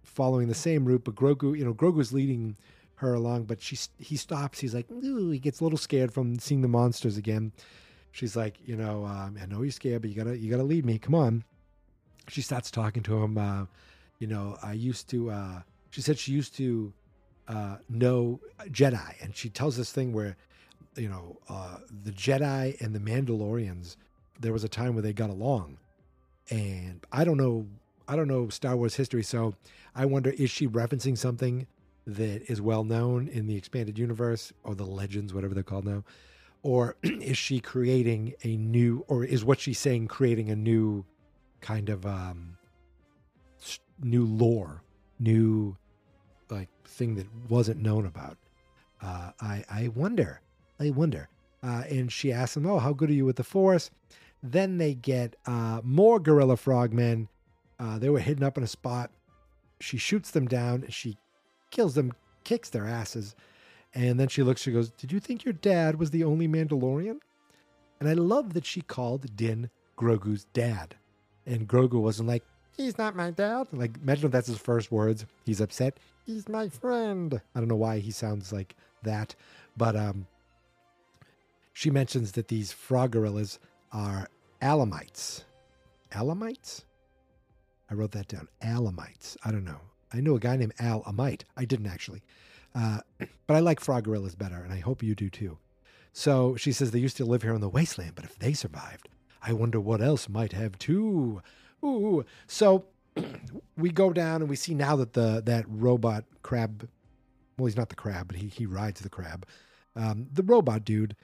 following 0.03 0.49
the 0.49 0.55
same 0.55 0.85
route. 0.85 1.03
But 1.05 1.15
Grogu, 1.15 1.57
you 1.57 1.63
know, 1.63 1.73
Grogu's 1.73 2.11
leading 2.11 2.57
her 2.95 3.13
along, 3.13 3.45
but 3.45 3.61
she 3.61 3.77
he 3.97 4.17
stops. 4.17 4.59
He's 4.59 4.75
like, 4.75 4.91
Ooh, 4.91 5.29
he 5.29 5.39
gets 5.39 5.61
a 5.61 5.63
little 5.63 5.77
scared 5.77 6.13
from 6.13 6.37
seeing 6.39 6.61
the 6.61 6.67
monsters 6.67 7.15
again. 7.15 7.53
She's 8.11 8.35
like, 8.35 8.55
you 8.65 8.75
know, 8.75 9.05
um, 9.05 9.37
I 9.41 9.45
know 9.45 9.61
you're 9.61 9.71
scared, 9.71 10.01
but 10.01 10.09
you 10.09 10.15
gotta 10.17 10.37
you 10.37 10.51
gotta 10.51 10.63
lead 10.63 10.85
me. 10.85 10.99
Come 10.99 11.15
on. 11.15 11.43
She 12.27 12.41
starts 12.41 12.69
talking 12.69 13.03
to 13.03 13.23
him. 13.23 13.37
Uh, 13.37 13.65
you 14.19 14.27
know, 14.27 14.57
I 14.61 14.73
used 14.73 15.09
to, 15.09 15.31
uh, 15.31 15.61
she 15.89 16.01
said 16.01 16.19
she 16.19 16.33
used 16.33 16.55
to 16.57 16.93
uh, 17.47 17.77
know 17.89 18.39
Jedi. 18.67 19.15
And 19.21 19.35
she 19.35 19.49
tells 19.49 19.75
this 19.75 19.91
thing 19.91 20.13
where, 20.13 20.35
you 20.95 21.09
know, 21.09 21.37
uh, 21.47 21.77
the 22.03 22.11
Jedi 22.11 22.79
and 22.81 22.93
the 22.93 22.99
Mandalorians, 22.99 23.95
there 24.39 24.53
was 24.53 24.63
a 24.63 24.69
time 24.69 24.93
where 24.93 25.01
they 25.01 25.13
got 25.13 25.29
along. 25.29 25.77
And 26.49 27.05
I 27.11 27.23
don't 27.23 27.37
know, 27.37 27.65
I 28.07 28.15
don't 28.15 28.27
know 28.27 28.49
Star 28.49 28.75
Wars 28.75 28.95
history. 28.95 29.23
So 29.23 29.55
I 29.95 30.05
wonder, 30.05 30.31
is 30.31 30.51
she 30.51 30.67
referencing 30.67 31.17
something 31.17 31.65
that 32.05 32.49
is 32.51 32.61
well 32.61 32.83
known 32.83 33.27
in 33.29 33.47
the 33.47 33.55
expanded 33.55 33.97
universe 33.97 34.51
or 34.63 34.75
the 34.75 34.85
legends, 34.85 35.33
whatever 35.33 35.53
they're 35.53 35.63
called 35.63 35.85
now? 35.85 36.03
Or 36.61 36.97
is 37.03 37.37
she 37.37 37.61
creating 37.61 38.33
a 38.43 38.57
new, 38.57 39.05
or 39.07 39.23
is 39.23 39.45
what 39.45 39.59
she's 39.59 39.79
saying 39.79 40.07
creating 40.07 40.49
a 40.49 40.55
new 40.55 41.05
kind 41.61 41.89
of 41.89 42.05
um, 42.05 42.57
new 44.03 44.25
lore, 44.25 44.83
new 45.19 45.75
like 46.49 46.69
thing 46.85 47.15
that 47.15 47.27
wasn't 47.47 47.81
known 47.81 48.05
about. 48.05 48.37
Uh, 49.01 49.31
I 49.39 49.63
I 49.69 49.87
wonder, 49.95 50.41
I 50.79 50.89
wonder. 50.89 51.29
Uh, 51.61 51.83
and 51.89 52.11
she 52.11 52.31
asks 52.31 52.55
him, 52.57 52.65
"Oh, 52.65 52.79
how 52.79 52.93
good 52.93 53.09
are 53.09 53.13
you 53.13 53.25
with 53.25 53.35
the 53.35 53.43
Force?" 53.43 53.91
Then 54.41 54.77
they 54.77 54.93
get 54.93 55.35
uh, 55.45 55.81
more 55.83 56.19
gorilla 56.19 56.55
frogmen. 56.57 57.27
Uh, 57.77 57.99
they 57.99 58.09
were 58.09 58.19
hidden 58.19 58.43
up 58.43 58.57
in 58.57 58.63
a 58.63 58.67
spot. 58.67 59.11
She 59.81 59.97
shoots 59.97 60.31
them 60.31 60.47
down. 60.47 60.83
and 60.83 60.93
She 60.93 61.17
kills 61.71 61.95
them, 61.95 62.13
kicks 62.43 62.69
their 62.69 62.87
asses, 62.87 63.35
and 63.93 64.19
then 64.19 64.27
she 64.27 64.43
looks. 64.43 64.61
She 64.61 64.71
goes, 64.71 64.89
"Did 64.91 65.11
you 65.11 65.19
think 65.19 65.43
your 65.43 65.53
dad 65.53 65.99
was 65.99 66.11
the 66.11 66.23
only 66.23 66.47
Mandalorian?" 66.47 67.19
And 67.99 68.07
I 68.07 68.13
love 68.13 68.53
that 68.53 68.65
she 68.65 68.81
called 68.81 69.35
Din 69.35 69.69
Grogu's 69.97 70.45
dad, 70.53 70.95
and 71.45 71.67
Grogu 71.67 72.01
wasn't 72.01 72.29
like, 72.29 72.45
He's 72.79 72.97
not 72.97 73.13
my 73.13 73.29
dad. 73.29 73.67
Like, 73.73 73.97
imagine 74.01 74.27
if 74.27 74.31
that's 74.31 74.47
his 74.47 74.57
first 74.57 74.89
words. 74.89 75.25
He's 75.45 75.59
upset. 75.59 75.97
He's 76.25 76.47
my 76.47 76.69
friend. 76.69 77.41
I 77.53 77.59
don't 77.59 77.67
know 77.67 77.75
why 77.75 77.99
he 77.99 78.09
sounds 78.09 78.53
like 78.53 78.73
that, 79.03 79.35
but 79.75 79.97
um, 79.97 80.27
she 81.73 81.91
mentions 81.91 82.31
that 82.31 82.47
these 82.47 82.71
frog 82.71 83.11
gorillas 83.11 83.59
are 83.91 84.29
alamites. 84.61 85.43
Alamites? 86.13 86.85
I 87.91 87.95
wrote 87.95 88.11
that 88.11 88.29
down. 88.29 88.47
Alamites. 88.63 89.35
I 89.43 89.51
don't 89.51 89.65
know. 89.65 89.81
I 90.13 90.21
knew 90.21 90.37
a 90.37 90.39
guy 90.39 90.55
named 90.55 90.73
Al 90.79 91.03
Amite. 91.05 91.43
I 91.57 91.65
didn't 91.65 91.87
actually. 91.87 92.21
Uh, 92.73 93.01
but 93.45 93.57
I 93.57 93.59
like 93.59 93.81
frog 93.81 94.05
gorillas 94.05 94.35
better, 94.35 94.63
and 94.63 94.71
I 94.71 94.79
hope 94.79 95.03
you 95.03 95.15
do 95.15 95.29
too. 95.29 95.57
So 96.13 96.55
she 96.55 96.71
says 96.71 96.91
they 96.91 96.99
used 96.99 97.17
to 97.17 97.25
live 97.25 97.41
here 97.41 97.53
in 97.53 97.59
the 97.59 97.67
wasteland, 97.67 98.13
but 98.15 98.23
if 98.23 98.39
they 98.39 98.53
survived, 98.53 99.09
I 99.41 99.51
wonder 99.51 99.81
what 99.81 100.01
else 100.01 100.29
might 100.29 100.53
have 100.53 100.79
too. 100.79 101.41
Ooh. 101.83 102.25
So 102.47 102.85
we 103.77 103.91
go 103.91 104.11
down 104.13 104.41
and 104.41 104.49
we 104.49 104.55
see 104.55 104.73
now 104.73 104.95
that 104.95 105.13
the 105.13 105.41
that 105.45 105.65
robot 105.67 106.25
crab 106.41 106.87
well 107.57 107.65
he's 107.65 107.77
not 107.77 107.89
the 107.89 107.95
crab 107.95 108.27
but 108.27 108.37
he 108.37 108.47
he 108.47 108.65
rides 108.65 109.01
the 109.01 109.09
crab 109.09 109.45
um, 109.95 110.27
the 110.31 110.43
robot 110.43 110.85
dude 110.85 111.15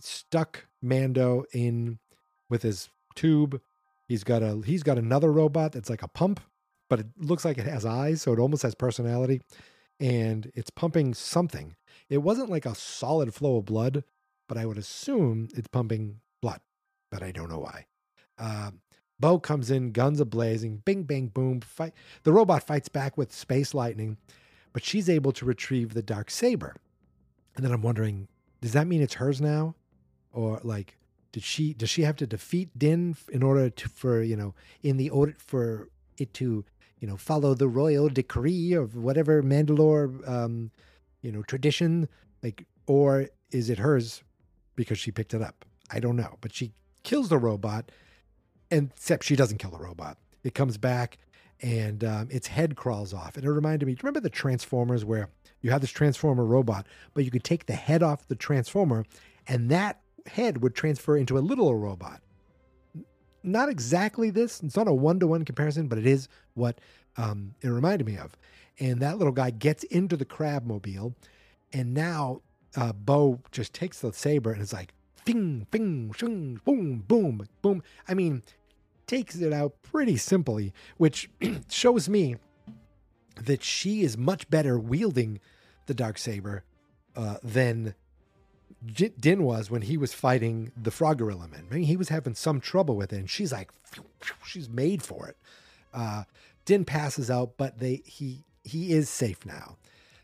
stuck 0.00 0.66
mando 0.82 1.44
in 1.52 1.98
with 2.48 2.62
his 2.62 2.88
tube 3.14 3.60
he's 4.08 4.24
got 4.24 4.42
a 4.42 4.62
he's 4.64 4.82
got 4.82 4.98
another 4.98 5.30
robot 5.30 5.72
that's 5.72 5.90
like 5.90 6.02
a 6.02 6.08
pump 6.08 6.40
but 6.88 7.00
it 7.00 7.06
looks 7.18 7.44
like 7.44 7.58
it 7.58 7.66
has 7.66 7.84
eyes 7.84 8.22
so 8.22 8.32
it 8.32 8.38
almost 8.38 8.62
has 8.62 8.74
personality 8.74 9.40
and 10.00 10.50
it's 10.54 10.70
pumping 10.70 11.14
something 11.14 11.76
it 12.08 12.18
wasn't 12.18 12.48
like 12.50 12.66
a 12.66 12.74
solid 12.74 13.32
flow 13.34 13.58
of 13.58 13.66
blood 13.66 14.02
but 14.50 14.58
I 14.58 14.66
would 14.66 14.78
assume 14.78 15.46
it's 15.54 15.68
pumping 15.68 16.16
blood, 16.42 16.60
but 17.08 17.22
I 17.22 17.30
don't 17.30 17.48
know 17.48 17.60
why. 17.60 17.86
Uh, 18.36 18.72
Bo 19.20 19.38
comes 19.38 19.70
in, 19.70 19.92
guns 19.92 20.18
a 20.18 20.24
blazing, 20.24 20.82
bing, 20.84 21.04
bang, 21.04 21.28
boom. 21.28 21.60
Fight. 21.60 21.92
The 22.22 22.32
robot 22.32 22.62
fights 22.62 22.88
back 22.88 23.16
with 23.18 23.32
space 23.32 23.74
lightning, 23.74 24.16
but 24.72 24.82
she's 24.82 25.08
able 25.08 25.32
to 25.32 25.44
retrieve 25.44 25.94
the 25.94 26.02
dark 26.02 26.30
saber. 26.30 26.74
And 27.54 27.64
then 27.64 27.72
I'm 27.72 27.82
wondering, 27.82 28.28
does 28.60 28.72
that 28.72 28.86
mean 28.86 29.02
it's 29.02 29.14
hers 29.14 29.40
now, 29.40 29.74
or 30.32 30.60
like, 30.62 30.96
did 31.32 31.42
she 31.42 31.74
does 31.74 31.90
she 31.90 32.02
have 32.02 32.16
to 32.16 32.26
defeat 32.26 32.76
Din 32.76 33.16
in 33.30 33.42
order 33.42 33.70
to 33.70 33.88
for 33.88 34.22
you 34.22 34.36
know 34.36 34.54
in 34.82 34.96
the 34.96 35.10
order 35.10 35.34
for 35.38 35.88
it 36.18 36.34
to 36.34 36.64
you 36.98 37.06
know 37.06 37.16
follow 37.16 37.54
the 37.54 37.68
royal 37.68 38.08
decree 38.08 38.72
of 38.72 38.96
whatever 38.96 39.42
Mandalore 39.42 40.28
um, 40.28 40.72
you 41.22 41.30
know 41.30 41.42
tradition 41.42 42.08
like 42.42 42.66
or 42.86 43.28
is 43.52 43.70
it 43.70 43.78
hers 43.78 44.22
because 44.74 44.98
she 44.98 45.10
picked 45.12 45.34
it 45.34 45.42
up? 45.42 45.64
I 45.90 46.00
don't 46.00 46.16
know, 46.16 46.36
but 46.40 46.54
she 46.54 46.72
kills 47.02 47.28
the 47.28 47.38
robot, 47.38 47.90
and 48.70 48.90
except 48.94 49.24
she 49.24 49.36
doesn't 49.36 49.58
kill 49.58 49.70
the 49.70 49.78
robot. 49.78 50.18
It 50.44 50.54
comes 50.54 50.78
back 50.78 51.18
and 51.62 52.02
um, 52.04 52.28
its 52.30 52.46
head 52.46 52.76
crawls 52.76 53.12
off. 53.12 53.36
And 53.36 53.44
it 53.44 53.50
reminded 53.50 53.86
me, 53.86 53.92
do 53.92 53.96
you 53.98 54.02
remember 54.02 54.20
the 54.20 54.30
Transformers 54.30 55.04
where 55.04 55.28
you 55.60 55.70
have 55.70 55.80
this 55.80 55.90
Transformer 55.90 56.44
robot, 56.44 56.86
but 57.12 57.24
you 57.24 57.30
could 57.30 57.44
take 57.44 57.66
the 57.66 57.74
head 57.74 58.02
off 58.02 58.28
the 58.28 58.34
Transformer 58.34 59.04
and 59.46 59.70
that 59.70 60.00
head 60.26 60.62
would 60.62 60.74
transfer 60.74 61.16
into 61.16 61.36
a 61.36 61.40
little 61.40 61.74
robot? 61.74 62.20
Not 63.42 63.68
exactly 63.68 64.30
this. 64.30 64.62
It's 64.62 64.76
not 64.76 64.88
a 64.88 64.92
one 64.92 65.18
to 65.20 65.26
one 65.26 65.44
comparison, 65.44 65.88
but 65.88 65.98
it 65.98 66.06
is 66.06 66.28
what 66.54 66.78
um, 67.16 67.54
it 67.62 67.68
reminded 67.68 68.06
me 68.06 68.16
of. 68.16 68.36
And 68.78 69.00
that 69.00 69.18
little 69.18 69.32
guy 69.32 69.50
gets 69.50 69.82
into 69.84 70.16
the 70.16 70.24
crab 70.24 70.66
mobile, 70.66 71.14
and 71.72 71.92
now 71.92 72.42
uh, 72.76 72.92
Bo 72.92 73.40
just 73.50 73.74
takes 73.74 74.00
the 74.00 74.12
saber 74.12 74.52
and 74.52 74.62
it's 74.62 74.72
like, 74.72 74.94
fing, 75.24 75.66
fing, 75.70 76.12
shing, 76.16 76.60
boom, 76.64 77.04
boom, 77.06 77.46
boom. 77.62 77.82
I 78.08 78.14
mean, 78.14 78.42
takes 79.10 79.34
it 79.34 79.52
out 79.52 79.82
pretty 79.82 80.16
simply, 80.16 80.72
which 80.96 81.28
shows 81.68 82.08
me 82.08 82.36
that 83.34 83.60
she 83.60 84.02
is 84.02 84.16
much 84.16 84.48
better 84.48 84.78
wielding 84.78 85.40
the 85.86 85.94
dark 85.94 86.16
saber 86.16 86.62
uh, 87.16 87.38
than 87.42 87.96
J- 88.86 89.12
Din 89.18 89.42
was 89.42 89.68
when 89.68 89.82
he 89.82 89.96
was 89.96 90.14
fighting 90.14 90.70
the 90.80 90.92
Frog 90.92 91.18
Gorilla 91.18 91.48
Man. 91.48 91.66
I 91.68 91.74
mean, 91.74 91.84
he 91.84 91.96
was 91.96 92.08
having 92.08 92.36
some 92.36 92.60
trouble 92.60 92.94
with 92.94 93.12
it, 93.12 93.16
and 93.16 93.28
she's 93.28 93.50
like, 93.50 93.72
she's 94.46 94.68
made 94.68 95.02
for 95.02 95.26
it. 95.26 95.36
Uh, 95.92 96.22
Din 96.64 96.84
passes 96.84 97.32
out, 97.32 97.56
but 97.56 97.80
they 97.80 98.02
he 98.04 98.44
he 98.62 98.92
is 98.92 99.08
safe 99.08 99.44
now. 99.44 99.76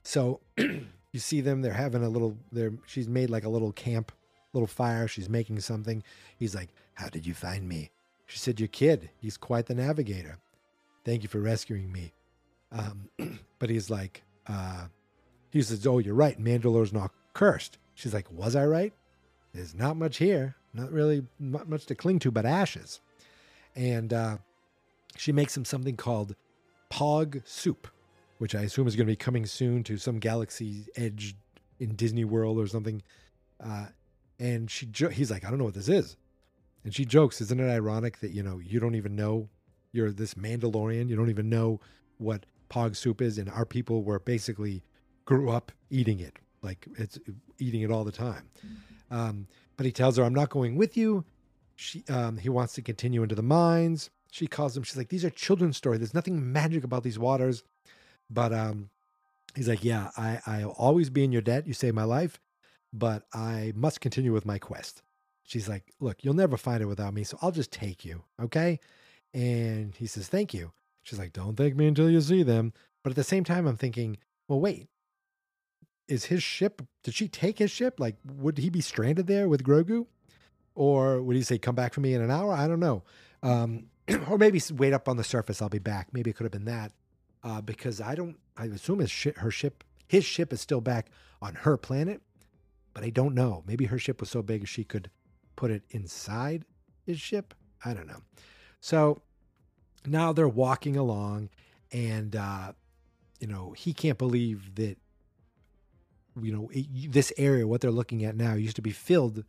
So 0.05 0.39
you 0.57 1.19
see 1.19 1.41
them; 1.41 1.61
they're 1.61 1.73
having 1.73 2.05
a 2.05 2.09
little. 2.09 2.39
They're 2.53 2.75
she's 2.87 3.09
made 3.09 3.31
like 3.31 3.45
a 3.45 3.49
little 3.49 3.73
camp, 3.73 4.13
little 4.53 4.69
fire. 4.69 5.09
She's 5.09 5.29
making 5.29 5.59
something. 5.59 6.05
He's 6.39 6.55
like, 6.55 6.69
"How 6.95 7.09
did 7.09 7.27
you 7.27 7.35
find 7.35 7.69
me?" 7.69 7.91
She 8.27 8.39
said, 8.39 8.61
Your 8.61 8.69
kid, 8.69 9.11
he's 9.19 9.37
quite 9.37 9.67
the 9.67 9.75
navigator. 9.75 10.39
Thank 11.05 11.23
you 11.23 11.29
for 11.29 11.41
rescuing 11.41 11.93
me. 11.93 12.13
Um, 12.73 13.09
but 13.59 13.71
he's 13.71 13.89
like, 13.89 14.23
uh, 14.47 14.87
He 15.51 15.63
says, 15.63 15.87
Oh, 15.87 15.99
you're 15.99 16.15
right. 16.15 16.39
Mandalore's 16.39 16.93
not 16.93 17.13
cursed. 17.33 17.79
She's 17.95 18.13
like, 18.13 18.31
Was 18.33 18.57
I 18.57 18.67
right? 18.67 18.93
There's 19.55 19.75
not 19.75 19.97
much 19.97 20.19
here. 20.19 20.57
Not 20.75 20.93
really 20.93 21.25
much 21.39 21.87
to 21.87 21.95
cling 21.95 22.19
to 22.21 22.31
but 22.31 22.45
ashes. 22.45 23.01
And 23.75 24.13
uh, 24.13 24.39
she 25.17 25.33
makes 25.33 25.57
him 25.57 25.65
something 25.65 25.97
called 25.97 26.35
Pog 26.91 27.41
Soup, 27.47 27.89
which 28.39 28.55
I 28.55 28.63
assume 28.63 28.87
is 28.87 28.97
going 28.97 29.07
to 29.07 29.13
be 29.13 29.17
coming 29.17 29.47
soon 29.47 29.83
to 29.85 29.97
some 29.97 30.19
Galaxy 30.19 30.85
Edge 30.97 31.37
in 31.79 31.95
Disney 31.95 32.25
World 32.25 32.59
or 32.59 32.67
something. 32.67 33.03
Uh, 33.63 33.87
and 34.39 34.71
she, 34.71 34.89
he's 35.13 35.31
like, 35.31 35.45
I 35.45 35.51
don't 35.51 35.59
know 35.59 35.65
what 35.65 35.75
this 35.75 35.89
is. 35.89 36.17
And 36.87 36.95
she 36.95 37.05
jokes, 37.05 37.41
isn't 37.41 37.59
it 37.59 37.69
ironic 37.69 38.21
that, 38.21 38.31
you 38.31 38.45
know, 38.45 38.61
you 38.61 38.79
don't 38.79 38.95
even 38.95 39.17
know 39.17 39.49
you're 39.91 40.13
this 40.13 40.35
Mandalorian, 40.35 41.09
you 41.09 41.17
don't 41.17 41.31
even 41.31 41.49
know 41.49 41.81
what 42.19 42.47
pog 42.71 42.95
soup 42.95 43.21
is, 43.21 43.39
and 43.39 43.51
our 43.51 43.65
people 43.65 44.05
were 44.05 44.21
basically 44.21 44.85
grew 45.25 45.51
up 45.51 45.73
eating 45.91 46.21
it, 46.21 46.39
like 46.63 46.87
it's 46.97 47.19
eating 47.59 47.81
it 47.81 47.91
all 47.91 48.05
the 48.05 48.13
time. 48.13 48.49
Um, 49.11 49.49
but 49.77 49.85
he 49.85 49.91
tells 49.91 50.17
her, 50.17 50.23
I'm 50.23 50.33
not 50.33 50.49
going 50.49 50.77
with 50.77 50.97
you. 50.97 51.25
She 51.75 52.05
um, 52.09 52.39
he 52.39 52.49
wants 52.49 52.75
to 52.75 52.83
continue 52.83 53.25
into 53.25 53.35
the 53.35 53.43
mines. 53.43 54.11
She 54.31 54.47
calls 54.47 54.77
him, 54.77 54.85
she's 54.85 54.97
like, 54.97 55.09
These 55.09 55.25
are 55.25 55.31
children's 55.31 55.77
stories. 55.77 55.99
There's 55.99 56.15
nothing 56.15 56.53
magic 56.53 56.85
about 56.85 57.03
these 57.03 57.19
waters. 57.19 57.65
But 58.31 58.53
um, 58.53 58.91
he's 59.57 59.69
like, 59.69 59.83
Yeah, 59.83 60.11
I, 60.17 60.41
I'll 60.47 60.71
always 60.71 61.11
be 61.11 61.25
in 61.25 61.33
your 61.33 61.43
debt. 61.43 61.67
You 61.67 61.73
saved 61.73 61.97
my 61.97 62.05
life, 62.05 62.39
but 62.93 63.25
I 63.35 63.73
must 63.75 64.01
continue 64.01 64.33
with 64.33 64.47
my 64.47 64.61
quest. 64.61 65.03
She's 65.47 65.69
like, 65.69 65.95
Look, 66.01 66.23
you'll 66.23 66.35
never 66.35 66.57
find 66.57 66.83
it 66.83 66.87
without 66.87 67.15
me, 67.15 67.25
so 67.25 67.39
I'll 67.41 67.53
just 67.53 67.71
take 67.71 68.05
you. 68.05 68.25
Okay. 68.43 68.79
And 69.33 69.95
he 69.95 70.07
says, 70.07 70.29
Thank 70.29 70.53
you. 70.53 70.73
She's 71.03 71.19
like, 71.19 71.33
Don't 71.33 71.57
thank 71.57 71.77
me 71.77 71.87
until 71.87 72.11
you 72.11 72.21
see 72.21 72.43
them. 72.43 72.73
But 73.03 73.11
at 73.11 73.17
the 73.17 73.25
same 73.25 73.45
time, 73.45 73.67
I'm 73.67 73.77
thinking, 73.77 74.19
Well, 74.49 74.61
wait, 74.61 74.89
is 76.09 76.27
his 76.27 76.43
ship, 76.43 76.83
did 77.03 77.15
she 77.15 77.29
take 77.29 77.59
his 77.59 77.71
ship? 77.71 77.99
Like, 77.99 78.17
would 78.25 78.59
he 78.59 78.69
be 78.69 78.81
stranded 78.81 79.29
there 79.29 79.49
with 79.49 79.65
Grogu? 79.65 80.07
Or 80.75 81.23
would 81.23 81.37
he 81.37 81.43
say, 81.43 81.59
Come 81.59 81.77
back 81.77 81.95
for 81.95 82.01
me 82.01 82.13
in 82.13 82.21
an 82.21 82.31
hour? 82.31 82.53
I 82.53 82.67
don't 82.67 82.81
know. 82.81 83.05
Um, 83.43 83.87
or 84.29 84.37
maybe 84.37 84.61
wait 84.75 84.93
up 84.93 85.09
on 85.09 85.17
the 85.17 85.25
surface, 85.25 85.63
I'll 85.63 85.69
be 85.69 85.79
back. 85.79 86.09
Maybe 86.13 86.31
it 86.31 86.37
could 86.37 86.45
have 86.45 86.53
been 86.53 86.65
that. 86.67 86.93
Uh, 87.45 87.61
because 87.61 88.01
I 88.01 88.17
don't, 88.17 88.37
I 88.57 88.65
assume 88.65 88.99
his 88.99 89.11
sh- 89.11 89.29
her 89.37 89.53
ship, 89.53 89.85
his 90.09 90.25
ship 90.25 90.53
is 90.53 90.61
still 90.61 90.81
back 90.81 91.11
on 91.41 91.55
her 91.55 91.77
planet, 91.77 92.21
but 92.93 93.05
I 93.05 93.11
don't 93.11 93.35
know. 93.35 93.63
Maybe 93.65 93.85
her 93.85 93.99
ship 93.99 94.19
was 94.19 94.31
so 94.31 94.43
big 94.43 94.67
she 94.67 94.83
could 94.83 95.11
put 95.57 95.71
it 95.71 95.83
inside 95.91 96.65
his 97.05 97.21
ship. 97.21 97.55
I 97.85 97.95
don't 97.95 98.07
know. 98.07 98.23
So 98.81 99.23
now 100.07 100.33
they're 100.33 100.49
walking 100.49 100.97
along, 100.97 101.51
and 101.93 102.37
uh, 102.37 102.73
you 103.41 103.47
know 103.47 103.75
he 103.77 103.93
can't 103.93 104.19
believe 104.19 104.75
that 104.77 104.97
you 106.41 106.53
know 106.53 106.71
it, 106.73 107.13
this 107.13 107.33
area, 107.37 107.67
what 107.67 107.81
they're 107.81 107.91
looking 107.91 108.25
at 108.25 108.37
now, 108.37 108.55
used 108.55 108.77
to 108.77 108.83
be 108.83 108.91
filled 108.91 109.45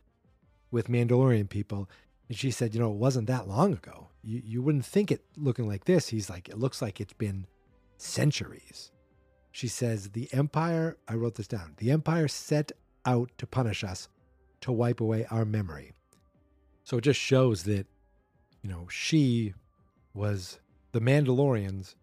with 0.70 0.88
Mandalorian 0.88 1.48
people. 1.48 1.88
And 2.28 2.36
she 2.36 2.50
said, 2.50 2.74
you 2.74 2.80
know, 2.80 2.90
it 2.90 2.98
wasn't 2.98 3.26
that 3.28 3.48
long 3.48 3.72
ago. 3.72 4.08
You 4.22 4.42
you 4.44 4.62
wouldn't 4.62 4.84
think 4.84 5.10
it 5.10 5.24
looking 5.36 5.66
like 5.66 5.84
this. 5.84 6.08
He's 6.08 6.28
like, 6.28 6.48
it 6.48 6.58
looks 6.58 6.82
like 6.82 7.00
it's 7.00 7.14
been 7.14 7.46
centuries. 7.96 8.90
She 9.50 9.68
says, 9.68 10.10
the 10.10 10.28
Empire. 10.32 10.98
I 11.08 11.14
wrote 11.14 11.36
this 11.36 11.48
down. 11.48 11.74
The 11.78 11.90
Empire 11.90 12.28
set 12.28 12.72
out 13.06 13.30
to 13.38 13.46
punish 13.46 13.82
us, 13.82 14.08
to 14.60 14.72
wipe 14.72 15.00
away 15.00 15.26
our 15.30 15.44
memory. 15.44 15.92
So 16.88 16.96
it 16.96 17.04
just 17.04 17.20
shows 17.20 17.64
that, 17.64 17.86
you 18.62 18.70
know, 18.70 18.86
she 18.88 19.52
was 20.14 20.58
the 20.92 21.02
Mandalorians 21.02 21.96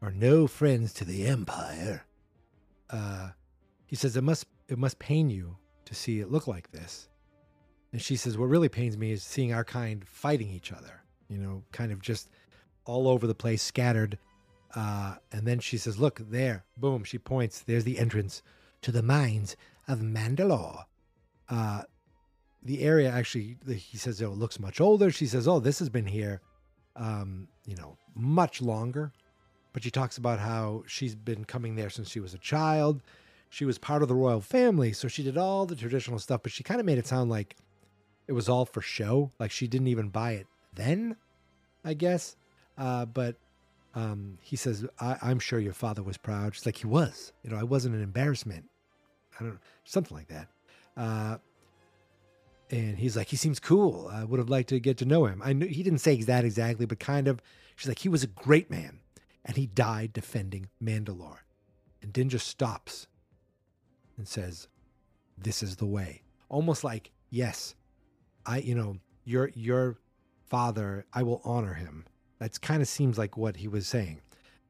are 0.00 0.12
no 0.12 0.46
friends 0.46 0.92
to 0.92 1.04
the 1.04 1.26
Empire. 1.26 2.04
Uh, 2.88 3.30
he 3.86 3.96
says 3.96 4.16
it 4.16 4.22
must 4.22 4.46
it 4.68 4.78
must 4.78 5.00
pain 5.00 5.28
you 5.28 5.56
to 5.86 5.94
see 5.96 6.20
it 6.20 6.30
look 6.30 6.46
like 6.46 6.70
this. 6.70 7.08
And 7.92 8.00
she 8.00 8.14
says, 8.14 8.38
What 8.38 8.48
really 8.48 8.68
pains 8.68 8.96
me 8.96 9.10
is 9.10 9.24
seeing 9.24 9.52
our 9.52 9.64
kind 9.64 10.06
fighting 10.06 10.50
each 10.50 10.70
other, 10.70 11.02
you 11.28 11.38
know, 11.38 11.64
kind 11.72 11.90
of 11.90 12.00
just 12.00 12.30
all 12.84 13.08
over 13.08 13.26
the 13.26 13.34
place, 13.34 13.60
scattered. 13.60 14.18
Uh, 14.72 15.16
and 15.32 15.48
then 15.48 15.58
she 15.58 15.78
says, 15.78 15.98
Look, 15.98 16.20
there, 16.30 16.64
boom, 16.76 17.02
she 17.02 17.18
points, 17.18 17.58
there's 17.58 17.82
the 17.82 17.98
entrance 17.98 18.44
to 18.82 18.92
the 18.92 19.02
mines 19.02 19.56
of 19.88 19.98
Mandalore. 19.98 20.84
Uh, 21.48 21.82
the 22.62 22.82
area 22.82 23.10
actually, 23.10 23.56
he 23.66 23.96
says, 23.96 24.20
oh, 24.22 24.32
it 24.32 24.38
looks 24.38 24.58
much 24.58 24.80
older. 24.80 25.10
She 25.10 25.26
says, 25.26 25.46
Oh, 25.46 25.60
this 25.60 25.78
has 25.78 25.88
been 25.88 26.06
here, 26.06 26.40
um, 26.96 27.48
you 27.64 27.76
know, 27.76 27.96
much 28.14 28.60
longer. 28.60 29.12
But 29.72 29.84
she 29.84 29.90
talks 29.90 30.18
about 30.18 30.40
how 30.40 30.82
she's 30.86 31.14
been 31.14 31.44
coming 31.44 31.76
there 31.76 31.90
since 31.90 32.10
she 32.10 32.20
was 32.20 32.34
a 32.34 32.38
child. 32.38 33.02
She 33.50 33.64
was 33.64 33.78
part 33.78 34.02
of 34.02 34.08
the 34.08 34.14
royal 34.14 34.40
family, 34.40 34.92
so 34.92 35.08
she 35.08 35.22
did 35.22 35.38
all 35.38 35.66
the 35.66 35.76
traditional 35.76 36.18
stuff, 36.18 36.42
but 36.42 36.52
she 36.52 36.62
kind 36.62 36.80
of 36.80 36.86
made 36.86 36.98
it 36.98 37.06
sound 37.06 37.30
like 37.30 37.56
it 38.26 38.32
was 38.32 38.48
all 38.48 38.64
for 38.64 38.80
show. 38.80 39.30
Like 39.38 39.50
she 39.50 39.66
didn't 39.68 39.88
even 39.88 40.08
buy 40.08 40.32
it 40.32 40.46
then, 40.74 41.16
I 41.84 41.94
guess. 41.94 42.36
Uh, 42.76 43.06
but 43.06 43.36
um, 43.94 44.38
he 44.42 44.56
says, 44.56 44.86
I- 45.00 45.30
am 45.30 45.38
sure 45.38 45.58
your 45.58 45.72
father 45.72 46.02
was 46.02 46.16
proud. 46.16 46.54
She's 46.54 46.66
like, 46.66 46.76
he 46.76 46.86
was. 46.86 47.32
You 47.42 47.50
know, 47.50 47.56
I 47.56 47.62
wasn't 47.62 47.94
an 47.94 48.02
embarrassment. 48.02 48.64
I 49.38 49.44
don't 49.44 49.54
know, 49.54 49.60
something 49.84 50.16
like 50.16 50.28
that. 50.28 50.48
Uh, 50.96 51.38
and 52.70 52.98
he's 52.98 53.16
like, 53.16 53.28
he 53.28 53.36
seems 53.36 53.60
cool. 53.60 54.08
I 54.12 54.24
would 54.24 54.38
have 54.38 54.50
liked 54.50 54.68
to 54.70 54.80
get 54.80 54.98
to 54.98 55.04
know 55.04 55.26
him. 55.26 55.40
I 55.44 55.52
knew 55.52 55.66
he 55.66 55.82
didn't 55.82 56.00
say 56.00 56.20
that 56.22 56.44
exactly, 56.44 56.86
but 56.86 56.98
kind 56.98 57.28
of. 57.28 57.40
She's 57.76 57.88
like, 57.88 58.00
he 58.00 58.08
was 58.08 58.24
a 58.24 58.28
great 58.28 58.70
man, 58.70 58.98
and 59.44 59.56
he 59.56 59.66
died 59.66 60.12
defending 60.12 60.68
Mandalore. 60.82 61.42
And 62.02 62.12
Din 62.12 62.28
just 62.28 62.48
stops 62.48 63.06
and 64.16 64.26
says, 64.26 64.68
"This 65.36 65.62
is 65.62 65.76
the 65.76 65.86
way." 65.86 66.22
Almost 66.48 66.82
like, 66.82 67.12
yes, 67.30 67.74
I, 68.44 68.58
you 68.58 68.74
know, 68.74 68.98
your 69.24 69.50
your 69.54 69.98
father, 70.48 71.06
I 71.12 71.22
will 71.22 71.40
honor 71.44 71.74
him. 71.74 72.06
That 72.38 72.60
kind 72.60 72.82
of 72.82 72.88
seems 72.88 73.18
like 73.18 73.36
what 73.36 73.56
he 73.56 73.68
was 73.68 73.86
saying. 73.86 74.20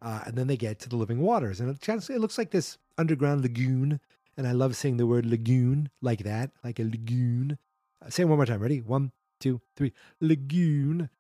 Uh, 0.00 0.22
and 0.26 0.36
then 0.36 0.46
they 0.46 0.56
get 0.56 0.78
to 0.80 0.88
the 0.88 0.96
living 0.96 1.20
waters, 1.20 1.60
and 1.60 1.70
it, 1.70 1.88
it 1.88 2.20
looks 2.20 2.38
like 2.38 2.50
this 2.50 2.78
underground 2.98 3.42
lagoon, 3.42 4.00
And 4.36 4.46
I 4.46 4.52
love 4.52 4.76
saying 4.76 4.96
the 4.96 5.06
word 5.06 5.26
lagoon 5.26 5.90
like 6.00 6.24
that, 6.24 6.50
like 6.62 6.78
a 6.78 6.84
lagoon. 6.84 7.58
Uh, 8.04 8.10
say 8.10 8.22
it 8.22 8.26
one 8.26 8.38
more 8.38 8.46
time. 8.46 8.60
Ready? 8.60 8.80
One, 8.80 9.12
two, 9.40 9.60
three. 9.76 9.92
Lagoon. 10.20 11.10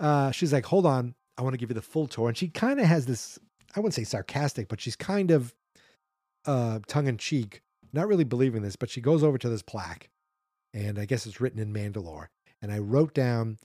Uh, 0.00 0.30
she's 0.30 0.52
like, 0.52 0.66
hold 0.66 0.86
on. 0.86 1.14
I 1.36 1.42
want 1.42 1.54
to 1.54 1.58
give 1.58 1.70
you 1.70 1.74
the 1.74 1.82
full 1.82 2.06
tour. 2.06 2.28
And 2.28 2.36
she 2.36 2.48
kind 2.48 2.80
of 2.80 2.86
has 2.86 3.06
this, 3.06 3.38
I 3.74 3.80
wouldn't 3.80 3.94
say 3.94 4.04
sarcastic, 4.04 4.68
but 4.68 4.80
she's 4.80 4.96
kind 4.96 5.30
of 5.30 5.54
uh, 6.46 6.80
tongue 6.86 7.06
in 7.06 7.16
cheek, 7.16 7.62
not 7.92 8.08
really 8.08 8.24
believing 8.24 8.62
this, 8.62 8.76
but 8.76 8.90
she 8.90 9.00
goes 9.00 9.22
over 9.22 9.38
to 9.38 9.48
this 9.48 9.62
plaque. 9.62 10.10
And 10.74 10.98
I 10.98 11.04
guess 11.04 11.26
it's 11.26 11.40
written 11.40 11.60
in 11.60 11.72
Mandalore. 11.72 12.26
And 12.60 12.72
I 12.72 12.78
wrote 12.78 13.14
down 13.14 13.58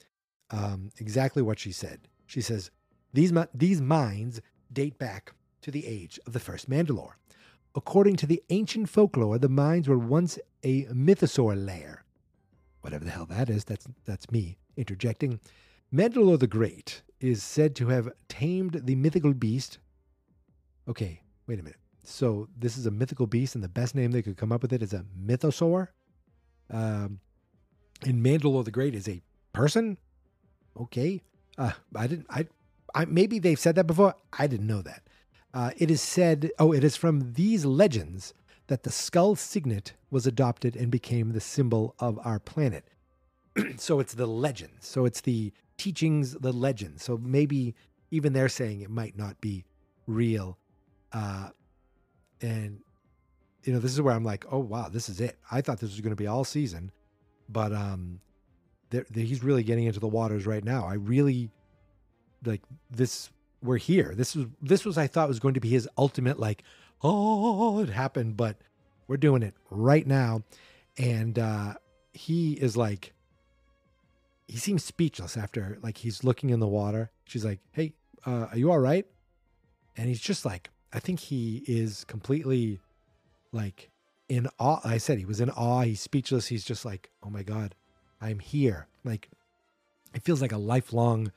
um, 0.50 0.90
exactly 0.98 1.42
what 1.42 1.58
she 1.58 1.72
said. 1.72 2.08
She 2.26 2.40
says, 2.40 2.70
these, 3.12 3.32
these 3.52 3.80
mines 3.80 4.40
date 4.72 4.98
back 4.98 5.34
to 5.62 5.70
the 5.70 5.86
age 5.86 6.20
of 6.26 6.32
the 6.32 6.40
first 6.40 6.70
Mandalore. 6.70 7.14
According 7.74 8.16
to 8.16 8.26
the 8.26 8.42
ancient 8.50 8.88
folklore, 8.88 9.38
the 9.38 9.48
mines 9.48 9.88
were 9.88 9.98
once 9.98 10.38
a 10.62 10.84
mythosaur 10.84 11.56
lair. 11.56 12.03
Whatever 12.84 13.06
the 13.06 13.12
hell 13.12 13.24
that 13.24 13.48
is, 13.48 13.64
that's, 13.64 13.86
that's 14.04 14.30
me 14.30 14.58
interjecting. 14.76 15.40
Mandalore 15.90 16.38
the 16.38 16.46
Great 16.46 17.00
is 17.18 17.42
said 17.42 17.74
to 17.76 17.88
have 17.88 18.12
tamed 18.28 18.82
the 18.84 18.94
mythical 18.94 19.32
beast. 19.32 19.78
Okay, 20.86 21.22
wait 21.46 21.58
a 21.58 21.62
minute. 21.62 21.78
So 22.02 22.46
this 22.58 22.76
is 22.76 22.84
a 22.84 22.90
mythical 22.90 23.26
beast, 23.26 23.54
and 23.54 23.64
the 23.64 23.70
best 23.70 23.94
name 23.94 24.10
they 24.10 24.20
could 24.20 24.36
come 24.36 24.52
up 24.52 24.60
with 24.60 24.74
it 24.74 24.82
is 24.82 24.92
a 24.92 25.06
mythosaur. 25.18 25.88
Um, 26.70 27.20
and 28.02 28.22
Mandalore 28.22 28.66
the 28.66 28.70
Great 28.70 28.94
is 28.94 29.08
a 29.08 29.22
person. 29.54 29.96
Okay, 30.78 31.22
uh, 31.56 31.72
I 31.96 32.06
didn't. 32.06 32.26
I, 32.28 32.46
I 32.94 33.06
maybe 33.06 33.38
they've 33.38 33.58
said 33.58 33.76
that 33.76 33.86
before. 33.86 34.14
I 34.38 34.46
didn't 34.46 34.66
know 34.66 34.82
that. 34.82 35.04
Uh, 35.54 35.70
it 35.78 35.90
is 35.90 36.02
said. 36.02 36.50
Oh, 36.58 36.72
it 36.72 36.84
is 36.84 36.96
from 36.96 37.32
these 37.32 37.64
legends 37.64 38.34
that 38.66 38.82
the 38.82 38.90
skull 38.90 39.36
signet 39.36 39.94
was 40.10 40.26
adopted 40.26 40.76
and 40.76 40.90
became 40.90 41.32
the 41.32 41.40
symbol 41.40 41.94
of 41.98 42.18
our 42.24 42.38
planet. 42.38 42.84
so 43.76 44.00
it's 44.00 44.14
the 44.14 44.26
legend. 44.26 44.72
So 44.80 45.04
it's 45.04 45.20
the 45.20 45.52
teachings, 45.76 46.32
the 46.32 46.52
legend. 46.52 47.00
So 47.00 47.18
maybe 47.18 47.74
even 48.10 48.32
they're 48.32 48.48
saying 48.48 48.80
it 48.80 48.90
might 48.90 49.16
not 49.16 49.40
be 49.40 49.64
real. 50.06 50.58
Uh, 51.12 51.50
and 52.40 52.80
you 53.64 53.72
know, 53.72 53.78
this 53.78 53.92
is 53.92 54.00
where 54.00 54.14
I'm 54.14 54.24
like, 54.24 54.44
oh 54.50 54.58
wow, 54.58 54.88
this 54.88 55.08
is 55.08 55.20
it. 55.20 55.38
I 55.50 55.60
thought 55.60 55.80
this 55.80 55.90
was 55.90 56.00
going 56.00 56.10
to 56.10 56.16
be 56.16 56.26
all 56.26 56.44
season, 56.44 56.90
but 57.48 57.72
um, 57.72 58.20
they're, 58.90 59.06
they're, 59.10 59.24
he's 59.24 59.42
really 59.42 59.62
getting 59.62 59.84
into 59.84 60.00
the 60.00 60.08
waters 60.08 60.46
right 60.46 60.62
now. 60.62 60.86
I 60.86 60.94
really 60.94 61.50
like 62.44 62.62
this. 62.90 63.30
We're 63.62 63.78
here. 63.78 64.12
This 64.14 64.36
was 64.36 64.46
this 64.60 64.84
was 64.84 64.98
I 64.98 65.06
thought 65.06 65.26
was 65.26 65.40
going 65.40 65.54
to 65.54 65.60
be 65.60 65.70
his 65.70 65.88
ultimate 65.96 66.38
like, 66.38 66.62
oh, 67.04 67.80
it 67.80 67.90
happened, 67.90 68.36
but 68.36 68.56
we're 69.06 69.18
doing 69.18 69.42
it 69.42 69.54
right 69.70 70.06
now, 70.06 70.42
and 70.98 71.38
uh, 71.38 71.74
he 72.12 72.54
is 72.54 72.76
like, 72.76 73.12
he 74.48 74.56
seems 74.56 74.82
speechless 74.82 75.36
after 75.36 75.78
like 75.82 75.98
he's 75.98 76.24
looking 76.24 76.50
in 76.50 76.60
the 76.60 76.66
water. 76.66 77.10
She's 77.26 77.44
like, 77.44 77.60
hey, 77.72 77.92
uh, 78.26 78.46
are 78.50 78.56
you 78.56 78.70
all 78.70 78.78
right? 78.78 79.06
And 79.96 80.08
he's 80.08 80.20
just 80.20 80.44
like, 80.44 80.70
I 80.92 80.98
think 80.98 81.20
he 81.20 81.62
is 81.66 82.04
completely 82.04 82.80
like 83.52 83.90
in 84.28 84.48
awe. 84.58 84.80
I 84.84 84.98
said 84.98 85.18
he 85.18 85.24
was 85.24 85.40
in 85.40 85.50
awe. 85.50 85.82
He's 85.82 86.00
speechless. 86.00 86.48
He's 86.48 86.64
just 86.64 86.84
like, 86.84 87.10
oh 87.22 87.30
my 87.30 87.42
God, 87.42 87.74
I'm 88.20 88.38
here. 88.38 88.86
Like 89.02 89.30
it 90.14 90.22
feels 90.22 90.40
like 90.40 90.52
a 90.52 90.58
lifelong 90.58 91.32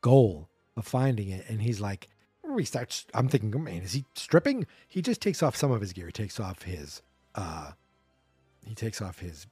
goal 0.00 0.48
of 0.76 0.86
finding 0.86 1.28
it. 1.28 1.44
And 1.48 1.62
he's 1.62 1.80
like, 1.80 2.08
he 2.58 2.64
starts, 2.64 3.06
I'm 3.14 3.28
thinking, 3.28 3.52
oh, 3.54 3.58
man, 3.58 3.82
is 3.82 3.92
he 3.92 4.04
stripping? 4.14 4.66
He 4.88 5.02
just 5.02 5.20
takes 5.20 5.42
off 5.42 5.56
some 5.56 5.70
of 5.70 5.80
his 5.80 5.92
gear. 5.92 6.06
He 6.06 6.12
takes 6.12 6.40
off 6.40 6.62
his, 6.62 7.02
uh, 7.34 7.72
he 8.64 8.74
takes 8.74 9.00
off 9.00 9.18
his, 9.18 9.46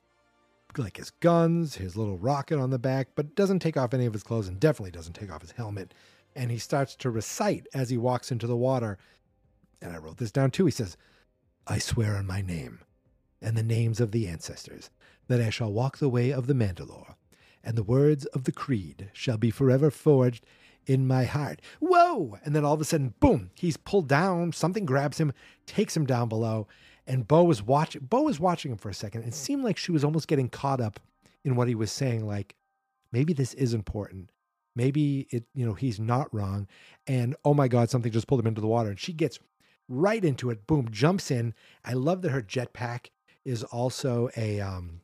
like 0.77 0.97
his 0.97 1.11
guns, 1.11 1.77
his 1.77 1.97
little 1.97 2.19
rocket 2.19 2.59
on 2.59 2.71
the 2.71 2.79
back, 2.79 3.09
but 3.15 3.35
doesn't 3.35 3.61
take 3.61 3.77
off 3.77 3.95
any 3.95 4.07
of 4.07 4.13
his 4.13 4.23
clothes 4.23 4.49
and 4.49 4.59
definitely 4.59 4.91
doesn't 4.91 5.15
take 5.15 5.33
off 5.33 5.43
his 5.43 5.53
helmet. 5.53 5.95
And 6.35 6.51
he 6.51 6.59
starts 6.59 6.97
to 6.97 7.11
recite 7.11 7.67
as 7.73 7.91
he 7.91 7.97
walks 7.97 8.33
into 8.33 8.47
the 8.47 8.57
water 8.57 8.99
and 9.85 9.93
I 9.93 9.99
wrote 9.99 10.17
this 10.17 10.33
down 10.33 10.51
too. 10.51 10.65
He 10.65 10.73
says, 10.73 10.97
I 11.67 11.79
swear 11.79 12.17
on 12.17 12.27
my 12.27 12.41
name 12.41 12.81
and 13.41 13.57
the 13.57 13.63
names 13.63 14.01
of 14.01 14.11
the 14.11 14.27
ancestors 14.27 14.91
that 15.29 15.41
I 15.41 15.51
shall 15.51 15.73
walk 15.73 15.99
the 15.99 16.09
way 16.09 16.33
of 16.33 16.47
the 16.47 16.55
Mandalore, 16.55 17.15
and 17.63 17.77
the 17.77 17.83
words 17.83 18.25
of 18.27 18.45
the 18.45 18.53
creed 18.53 19.11
shall 19.13 19.37
be 19.37 19.51
forever 19.51 19.91
forged 19.91 20.45
in 20.87 21.07
my 21.07 21.25
heart. 21.25 21.61
Whoa! 21.81 22.39
And 22.45 22.55
then 22.55 22.65
all 22.65 22.75
of 22.75 22.81
a 22.81 22.85
sudden, 22.85 23.15
boom, 23.21 23.51
he's 23.55 23.77
pulled 23.77 24.09
down, 24.09 24.53
something 24.53 24.85
grabs 24.85 25.19
him, 25.19 25.33
takes 25.67 25.97
him 25.97 26.07
down 26.07 26.29
below, 26.29 26.67
and 27.07 27.27
Bo 27.27 27.45
was 27.45 27.63
watching 27.63 28.03
Bo 28.03 28.23
was 28.23 28.41
watching 28.41 28.73
him 28.73 28.79
for 28.79 28.89
a 28.89 28.95
second. 28.95 29.25
It 29.25 29.35
seemed 29.35 29.65
like 29.65 29.77
she 29.77 29.93
was 29.93 30.05
almost 30.05 30.29
getting 30.29 30.49
caught 30.49 30.81
up 30.81 31.01
in 31.45 31.57
what 31.57 31.69
he 31.69 31.75
was 31.75 31.93
saying, 31.93 32.27
like, 32.27 32.55
maybe 33.13 33.33
this 33.33 33.55
is 33.55 33.75
important. 33.75 34.31
Maybe 34.77 35.29
it, 35.31 35.45
you 35.55 35.65
know, 35.65 35.75
he's 35.75 36.01
not 36.01 36.33
wrong. 36.35 36.67
And 37.07 37.37
oh 37.45 37.55
my 37.55 37.69
God, 37.69 37.91
something 37.91 38.11
just 38.11 38.27
pulled 38.27 38.41
him 38.41 38.47
into 38.47 38.61
the 38.61 38.67
water. 38.67 38.91
And 38.91 38.99
she 38.99 39.13
gets 39.13 39.39
right 39.89 40.25
into 40.25 40.51
it. 40.51 40.67
Boom, 40.67 40.89
jumps 40.91 41.31
in. 41.31 41.55
I 41.85 41.93
love 41.93 42.23
that 42.23 42.31
her 42.31 42.43
jetpack 42.43 43.11
is 43.45 43.63
also 43.63 44.31
a 44.37 44.61
um 44.61 45.03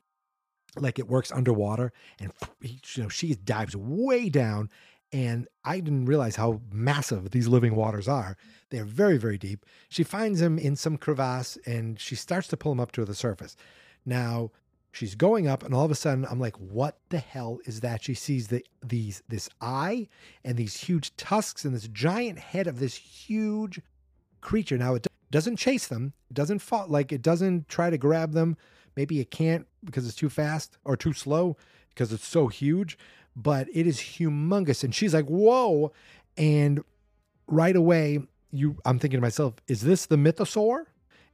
like 0.77 0.99
it 0.99 1.09
works 1.09 1.33
underwater 1.33 1.93
and 2.21 2.33
you 2.63 3.03
know 3.03 3.09
she 3.09 3.35
dives 3.35 3.77
way 3.77 4.29
down 4.29 4.71
and 5.13 5.49
I 5.65 5.81
didn't 5.81 6.07
realize 6.07 6.37
how 6.37 6.61
massive 6.71 7.31
these 7.31 7.49
living 7.49 7.75
waters 7.75 8.09
are. 8.09 8.37
They're 8.71 8.85
very, 8.85 9.19
very 9.19 9.39
deep. 9.39 9.67
She 9.89 10.05
finds 10.05 10.41
him 10.41 10.59
in 10.59 10.77
some 10.77 10.97
crevasse 10.97 11.59
and 11.67 11.99
she 11.99 12.15
starts 12.15 12.49
to 12.49 12.57
pull 12.57 12.73
him 12.73 12.81
up 12.81 12.93
to 12.93 13.05
the 13.05 13.15
surface. 13.15 13.57
Now, 14.07 14.53
she's 14.93 15.15
going 15.15 15.49
up 15.49 15.65
and 15.65 15.75
all 15.75 15.85
of 15.85 15.91
a 15.91 15.97
sudden 15.97 16.27
I'm 16.31 16.39
like, 16.39 16.57
what 16.57 16.99
the 17.09 17.19
hell 17.19 17.59
is 17.65 17.81
that? 17.81 18.05
She 18.05 18.15
sees 18.15 18.49
the 18.49 18.65
these 18.83 19.23
this 19.29 19.49
eye 19.61 20.09
and 20.45 20.57
these 20.57 20.77
huge 20.77 21.15
tusks 21.17 21.65
and 21.65 21.75
this 21.75 21.89
giant 21.89 22.39
head 22.39 22.67
of 22.67 22.79
this 22.79 22.95
huge 22.95 23.81
creature. 24.41 24.79
Now 24.79 24.95
it 24.95 25.07
doesn't 25.31 25.57
chase 25.57 25.89
them. 25.89 26.13
It 26.31 26.35
doesn't 26.35 26.61
fall 26.61 26.87
like 26.89 27.13
it 27.13 27.23
doesn't 27.23 27.69
try 27.69 27.91
to 27.91 27.99
grab 27.99 28.33
them. 28.33 28.57
Maybe 28.97 29.21
it 29.21 29.31
can't 29.31 29.67
because 29.85 30.07
it's 30.07 30.17
too 30.17 30.31
fast 30.31 30.79
or 30.85 30.97
too 30.97 31.13
slow 31.13 31.57
because 31.91 32.13
it's 32.13 32.27
so 32.27 32.49
huge. 32.49 32.97
But 33.41 33.69
it 33.73 33.87
is 33.87 33.99
humongous, 33.99 34.85
and 34.85 34.95
she's 34.95 35.15
like, 35.15 35.27
"Whoa!" 35.27 35.93
And 36.37 36.83
right 37.47 37.77
away, 37.77 38.21
you, 38.51 38.77
I'm 38.85 38.99
thinking 38.99 39.19
to 39.19 39.23
myself, 39.23 39.55
"Is 39.69 39.83
this 39.83 40.07
the 40.07 40.17
mythosaur?" 40.17 40.87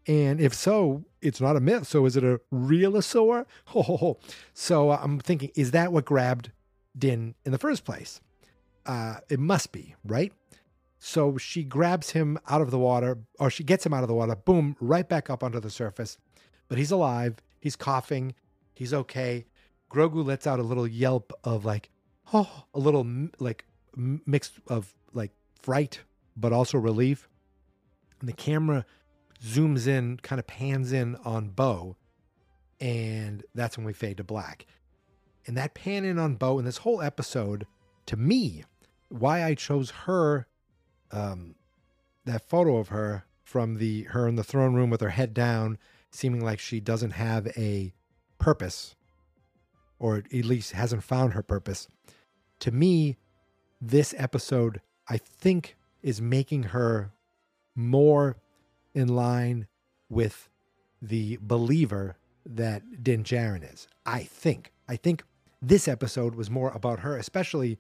And 0.07 0.41
if 0.41 0.55
so, 0.55 1.05
it's 1.21 1.41
not 1.41 1.57
a 1.57 1.61
myth. 1.61 1.87
So 1.87 2.07
is 2.07 2.17
it 2.17 2.25
a 2.25 2.41
realosaur? 2.53 3.47
Oh, 3.75 4.19
so 4.55 4.93
I'm 4.93 5.19
thinking, 5.19 5.51
is 5.55 5.73
that 5.73 5.93
what 5.93 6.05
grabbed 6.05 6.53
Din 6.97 7.35
in 7.45 7.53
the 7.53 7.59
first 7.59 7.85
place? 7.85 8.21
Uh, 8.85 9.17
it 9.29 9.41
must 9.41 9.73
be, 9.73 9.97
right? 10.05 10.33
So 10.99 11.37
she 11.37 11.65
grabs 11.65 12.11
him 12.11 12.39
out 12.49 12.63
of 12.63 12.71
the 12.71 12.79
water, 12.79 13.19
or 13.39 13.51
she 13.51 13.65
gets 13.65 13.85
him 13.85 13.93
out 13.93 14.05
of 14.05 14.09
the 14.09 14.15
water, 14.15 14.37
boom, 14.37 14.77
right 14.81 15.09
back 15.09 15.29
up 15.29 15.43
onto 15.43 15.61
the 15.61 15.71
surface. 15.71 16.19
But 16.69 16.79
he's 16.79 16.91
alive. 16.91 17.37
He's 17.61 17.77
coughing. 17.77 18.35
He's 18.75 18.95
okay. 18.95 19.47
Grogu 19.91 20.25
lets 20.25 20.47
out 20.47 20.59
a 20.61 20.65
little 20.65 20.87
yelp 20.87 21.33
of 21.45 21.65
like, 21.65 21.91
oh, 22.33 22.65
a 22.75 22.79
little 22.79 23.07
like 23.39 23.65
mixed 23.97 24.55
of 24.69 24.95
like 25.13 25.33
fright, 25.61 26.01
but 26.37 26.53
also 26.53 26.79
relief. 26.79 27.29
And 28.21 28.29
the 28.29 28.35
camera 28.35 28.85
zooms 29.45 29.87
in, 29.87 30.19
kind 30.19 30.39
of 30.39 30.47
pans 30.47 30.93
in 30.93 31.17
on 31.25 31.49
Bo. 31.49 31.97
And 32.81 33.45
that's 33.55 33.77
when 33.77 33.87
we 33.87 33.93
fade 33.93 34.19
to 34.19 34.25
black. 34.25 34.67
And 35.47 35.57
that 35.57 35.75
pan 35.75 36.05
in 36.05 36.19
on 36.19 36.35
Bo 36.35 36.59
in 36.59 36.65
this 36.65 36.79
whole 36.79 37.01
episode, 37.01 37.67
to 38.07 38.17
me, 38.17 38.65
why 39.09 39.45
I 39.45 39.55
chose 39.55 39.91
her 39.91 40.47
um, 41.13 41.55
that 42.25 42.49
photo 42.49 42.77
of 42.79 42.89
her 42.89 43.25
from 43.45 43.77
the 43.77 44.03
her 44.05 44.27
in 44.27 44.35
the 44.35 44.45
throne 44.45 44.75
room 44.75 44.91
with 44.91 45.01
her 45.01 45.11
head 45.11 45.33
down, 45.33 45.79
seeming 46.11 46.45
like 46.45 46.59
she 46.59 46.81
doesn't 46.81 47.13
have 47.13 47.47
a 47.57 47.93
purpose, 48.39 48.97
or 49.99 50.17
at 50.17 50.33
least 50.33 50.73
hasn't 50.73 51.05
found 51.05 51.33
her 51.33 51.43
purpose. 51.43 51.89
To 52.61 52.71
me, 52.71 53.17
this 53.81 54.15
episode, 54.17 54.81
I 55.09 55.19
think, 55.19 55.77
is 56.03 56.21
making 56.21 56.65
her 56.65 57.13
more 57.75 58.37
in 58.95 59.09
line 59.09 59.67
with 60.09 60.49
the 61.03 61.39
believer 61.41 62.17
that 62.45 63.03
Din 63.03 63.23
Djarin 63.23 63.73
is. 63.73 63.87
I 64.05 64.23
think. 64.23 64.73
I 64.89 64.97
think 64.97 65.25
this 65.61 65.89
episode 65.89 66.35
was 66.35 66.49
more 66.51 66.71
about 66.71 67.01
her, 67.01 67.17
especially 67.17 67.79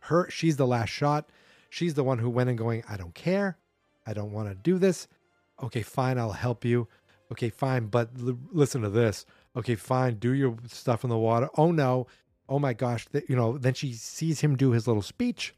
her. 0.00 0.30
She's 0.30 0.56
the 0.56 0.66
last 0.66 0.90
shot. 0.90 1.28
She's 1.68 1.94
the 1.94 2.04
one 2.04 2.18
who 2.18 2.30
went 2.30 2.48
and 2.48 2.58
going, 2.58 2.84
I 2.88 2.96
don't 2.96 3.14
care. 3.14 3.58
I 4.06 4.12
don't 4.12 4.32
want 4.32 4.48
to 4.48 4.54
do 4.54 4.78
this. 4.78 5.08
Okay, 5.62 5.82
fine, 5.82 6.18
I'll 6.18 6.32
help 6.32 6.64
you. 6.64 6.86
Okay, 7.32 7.50
fine, 7.50 7.86
but 7.86 8.10
l- 8.20 8.38
listen 8.52 8.82
to 8.82 8.88
this. 8.88 9.26
Okay, 9.56 9.74
fine, 9.74 10.14
do 10.16 10.32
your 10.32 10.56
stuff 10.68 11.02
in 11.02 11.10
the 11.10 11.18
water. 11.18 11.48
Oh 11.56 11.72
no. 11.72 12.06
Oh 12.48 12.58
my 12.58 12.72
gosh, 12.72 13.06
you 13.28 13.36
know, 13.36 13.58
then 13.58 13.74
she 13.74 13.92
sees 13.92 14.40
him 14.40 14.56
do 14.56 14.70
his 14.70 14.86
little 14.86 15.02
speech 15.02 15.54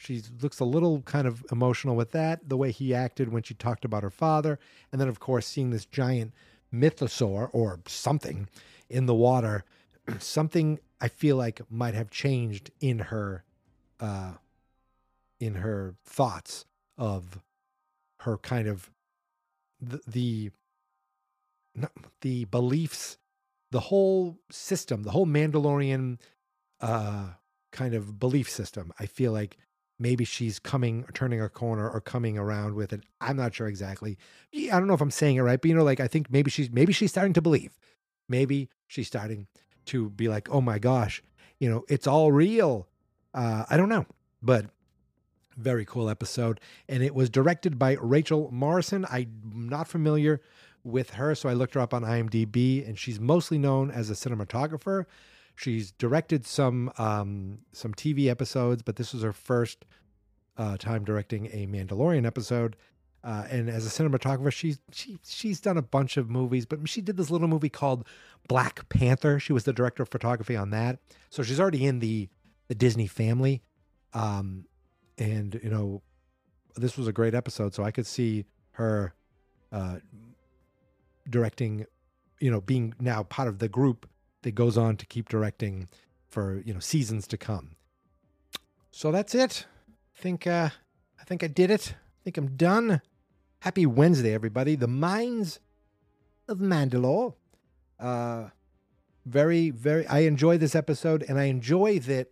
she 0.00 0.22
looks 0.40 0.60
a 0.60 0.64
little 0.64 1.02
kind 1.02 1.26
of 1.26 1.44
emotional 1.52 1.94
with 1.94 2.12
that, 2.12 2.48
the 2.48 2.56
way 2.56 2.70
he 2.70 2.94
acted 2.94 3.30
when 3.30 3.42
she 3.42 3.52
talked 3.52 3.84
about 3.84 4.02
her 4.02 4.10
father. 4.10 4.58
And 4.90 4.98
then, 4.98 5.08
of 5.08 5.20
course, 5.20 5.46
seeing 5.46 5.68
this 5.68 5.84
giant 5.84 6.32
mythosaur 6.72 7.50
or 7.52 7.80
something 7.86 8.48
in 8.88 9.04
the 9.04 9.14
water, 9.14 9.62
something 10.18 10.80
I 11.02 11.08
feel 11.08 11.36
like 11.36 11.60
might 11.70 11.92
have 11.92 12.10
changed 12.10 12.70
in 12.80 12.98
her, 12.98 13.44
uh, 14.00 14.32
in 15.38 15.56
her 15.56 15.96
thoughts 16.02 16.64
of 16.96 17.42
her 18.20 18.38
kind 18.38 18.68
of 18.68 18.90
the, 19.82 20.00
the 20.06 20.50
the 22.22 22.44
beliefs, 22.46 23.18
the 23.70 23.80
whole 23.80 24.38
system, 24.50 25.02
the 25.02 25.10
whole 25.10 25.26
Mandalorian 25.26 26.18
uh, 26.80 27.28
kind 27.72 27.94
of 27.94 28.18
belief 28.18 28.50
system. 28.50 28.92
I 28.98 29.06
feel 29.06 29.32
like 29.32 29.56
maybe 29.98 30.24
she's 30.24 30.58
coming, 30.58 31.04
turning 31.14 31.40
a 31.40 31.48
corner, 31.48 31.88
or 31.88 32.00
coming 32.00 32.38
around 32.38 32.74
with 32.74 32.92
it. 32.92 33.04
I'm 33.20 33.36
not 33.36 33.54
sure 33.54 33.68
exactly. 33.68 34.18
I 34.54 34.70
don't 34.70 34.86
know 34.86 34.94
if 34.94 35.00
I'm 35.00 35.10
saying 35.10 35.36
it 35.36 35.42
right, 35.42 35.60
but 35.60 35.68
you 35.68 35.74
know, 35.74 35.84
like 35.84 36.00
I 36.00 36.08
think 36.08 36.30
maybe 36.30 36.50
she's 36.50 36.70
maybe 36.70 36.92
she's 36.92 37.10
starting 37.10 37.34
to 37.34 37.42
believe. 37.42 37.78
Maybe 38.28 38.68
she's 38.86 39.06
starting 39.06 39.46
to 39.86 40.10
be 40.10 40.28
like, 40.28 40.48
oh 40.50 40.60
my 40.60 40.78
gosh, 40.78 41.22
you 41.58 41.68
know, 41.68 41.84
it's 41.88 42.06
all 42.06 42.32
real. 42.32 42.88
Uh, 43.34 43.64
I 43.68 43.76
don't 43.76 43.88
know, 43.88 44.06
but 44.42 44.66
very 45.56 45.84
cool 45.84 46.08
episode. 46.08 46.60
And 46.88 47.02
it 47.02 47.14
was 47.14 47.30
directed 47.30 47.78
by 47.78 47.96
Rachel 48.00 48.48
Morrison. 48.50 49.06
I'm 49.10 49.68
not 49.68 49.88
familiar 49.88 50.40
with 50.84 51.10
her, 51.10 51.34
so 51.34 51.48
I 51.48 51.52
looked 51.52 51.74
her 51.74 51.80
up 51.80 51.92
on 51.94 52.02
IMDb, 52.02 52.86
and 52.86 52.98
she's 52.98 53.20
mostly 53.20 53.58
known 53.58 53.90
as 53.90 54.10
a 54.10 54.14
cinematographer. 54.14 55.06
She's 55.56 55.92
directed 55.92 56.46
some 56.46 56.90
um, 56.96 57.58
some 57.72 57.92
TV 57.92 58.28
episodes, 58.28 58.82
but 58.82 58.96
this 58.96 59.12
was 59.12 59.22
her 59.22 59.32
first 59.32 59.84
uh, 60.56 60.76
time 60.76 61.04
directing 61.04 61.46
a 61.46 61.66
Mandalorian 61.66 62.26
episode. 62.26 62.76
Uh, 63.22 63.44
and 63.50 63.68
as 63.68 63.86
a 63.86 63.90
cinematographer, 63.90 64.50
she's 64.50 64.80
she 64.92 65.18
she's 65.26 65.60
done 65.60 65.76
a 65.76 65.82
bunch 65.82 66.16
of 66.16 66.30
movies, 66.30 66.64
but 66.64 66.88
she 66.88 67.02
did 67.02 67.16
this 67.16 67.30
little 67.30 67.48
movie 67.48 67.68
called 67.68 68.06
Black 68.48 68.88
Panther. 68.88 69.38
She 69.38 69.52
was 69.52 69.64
the 69.64 69.72
director 69.72 70.02
of 70.02 70.08
photography 70.08 70.56
on 70.56 70.70
that, 70.70 70.98
so 71.28 71.42
she's 71.42 71.60
already 71.60 71.84
in 71.84 71.98
the 71.98 72.28
the 72.68 72.74
Disney 72.74 73.06
family. 73.06 73.62
Um, 74.14 74.64
and 75.18 75.60
you 75.62 75.68
know, 75.68 76.02
this 76.76 76.96
was 76.96 77.06
a 77.06 77.12
great 77.12 77.34
episode, 77.34 77.74
so 77.74 77.82
I 77.82 77.90
could 77.90 78.06
see 78.06 78.46
her 78.72 79.12
uh, 79.72 79.96
directing, 81.28 81.86
you 82.40 82.50
know, 82.50 82.60
being 82.60 82.94
now 83.00 83.22
part 83.22 83.48
of 83.48 83.58
the 83.58 83.68
group 83.68 84.08
that 84.42 84.52
goes 84.52 84.78
on 84.78 84.96
to 84.96 85.06
keep 85.06 85.28
directing 85.28 85.88
for 86.26 86.62
you 86.64 86.72
know 86.72 86.80
seasons 86.80 87.26
to 87.28 87.36
come. 87.36 87.76
So 88.90 89.12
that's 89.12 89.34
it. 89.34 89.66
I 89.88 90.22
think 90.22 90.46
uh, 90.46 90.70
I 91.20 91.24
think 91.24 91.42
I 91.42 91.48
did 91.48 91.70
it. 91.70 91.94
I 91.98 92.24
think 92.24 92.36
I'm 92.36 92.56
done. 92.56 93.02
Happy 93.60 93.84
Wednesday, 93.84 94.32
everybody. 94.32 94.74
The 94.74 94.88
Mines 94.88 95.60
of 96.48 96.58
Mandalore. 96.58 97.34
Uh, 97.98 98.48
very, 99.26 99.70
very. 99.70 100.06
I 100.06 100.20
enjoy 100.20 100.58
this 100.58 100.74
episode, 100.74 101.24
and 101.28 101.38
I 101.38 101.44
enjoy 101.44 101.98
that. 102.00 102.28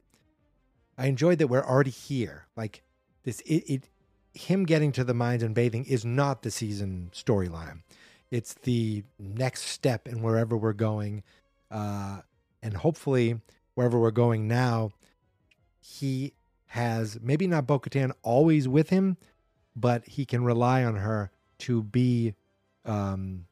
I 0.97 1.07
enjoy 1.07 1.37
that 1.37 1.49
we're 1.49 1.65
already 1.65 1.91
here. 1.91 2.47
Like 2.57 2.83
this, 3.25 3.41
it, 3.43 3.65
it 3.71 3.89
him 4.35 4.65
getting 4.65 4.93
to 4.93 5.05
the 5.05 5.15
mines 5.15 5.43
and 5.43 5.55
bathing 5.55 5.85
is 5.85 6.05
not 6.05 6.43
the 6.43 6.51
season 6.51 7.11
storyline. 7.13 7.83
It's 8.31 8.55
the 8.55 9.05
next 9.19 9.63
step 9.63 10.07
in 10.07 10.23
wherever 10.23 10.57
we're 10.57 10.73
going. 10.73 11.23
Uh, 11.71 12.21
and 12.63 12.75
hopefully, 12.75 13.41
wherever 13.75 13.99
we're 13.99 14.11
going 14.11 14.49
now, 14.49 14.91
he 15.81 16.35
has 16.67 17.19
maybe 17.23 17.47
not 17.47 17.67
Bo 17.67 17.79
Katan 17.79 18.13
always 18.23 18.69
with 18.69 18.91
him, 18.91 19.17
but 19.75 20.07
he 20.07 20.27
can 20.27 20.45
rely 20.45 20.85
on 20.85 20.97
her 20.97 21.31
to 21.61 21.83
be, 21.83 22.35
um, 22.85 23.47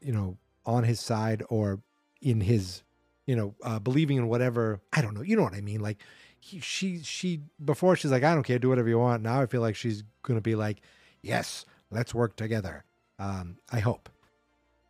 you 0.00 0.12
know, 0.12 0.38
on 0.64 0.84
his 0.84 1.00
side 1.00 1.42
or 1.48 1.80
in 2.22 2.40
his, 2.40 2.82
you 3.26 3.36
know, 3.36 3.54
uh, 3.62 3.78
believing 3.78 4.16
in 4.16 4.28
whatever. 4.28 4.80
I 4.92 5.02
don't 5.02 5.14
know. 5.14 5.22
You 5.22 5.36
know 5.36 5.42
what 5.42 5.54
I 5.54 5.60
mean? 5.60 5.80
Like, 5.80 5.98
he, 6.38 6.60
she, 6.60 7.00
she, 7.02 7.40
before 7.62 7.96
she's 7.96 8.10
like, 8.10 8.24
I 8.24 8.34
don't 8.34 8.44
care, 8.44 8.58
do 8.58 8.70
whatever 8.70 8.88
you 8.88 8.98
want. 8.98 9.22
Now 9.22 9.42
I 9.42 9.46
feel 9.46 9.60
like 9.60 9.76
she's 9.76 10.02
going 10.22 10.38
to 10.38 10.42
be 10.42 10.54
like, 10.54 10.80
yes, 11.20 11.66
let's 11.90 12.14
work 12.14 12.36
together. 12.36 12.84
Um, 13.20 13.58
I 13.70 13.78
hope. 13.78 14.08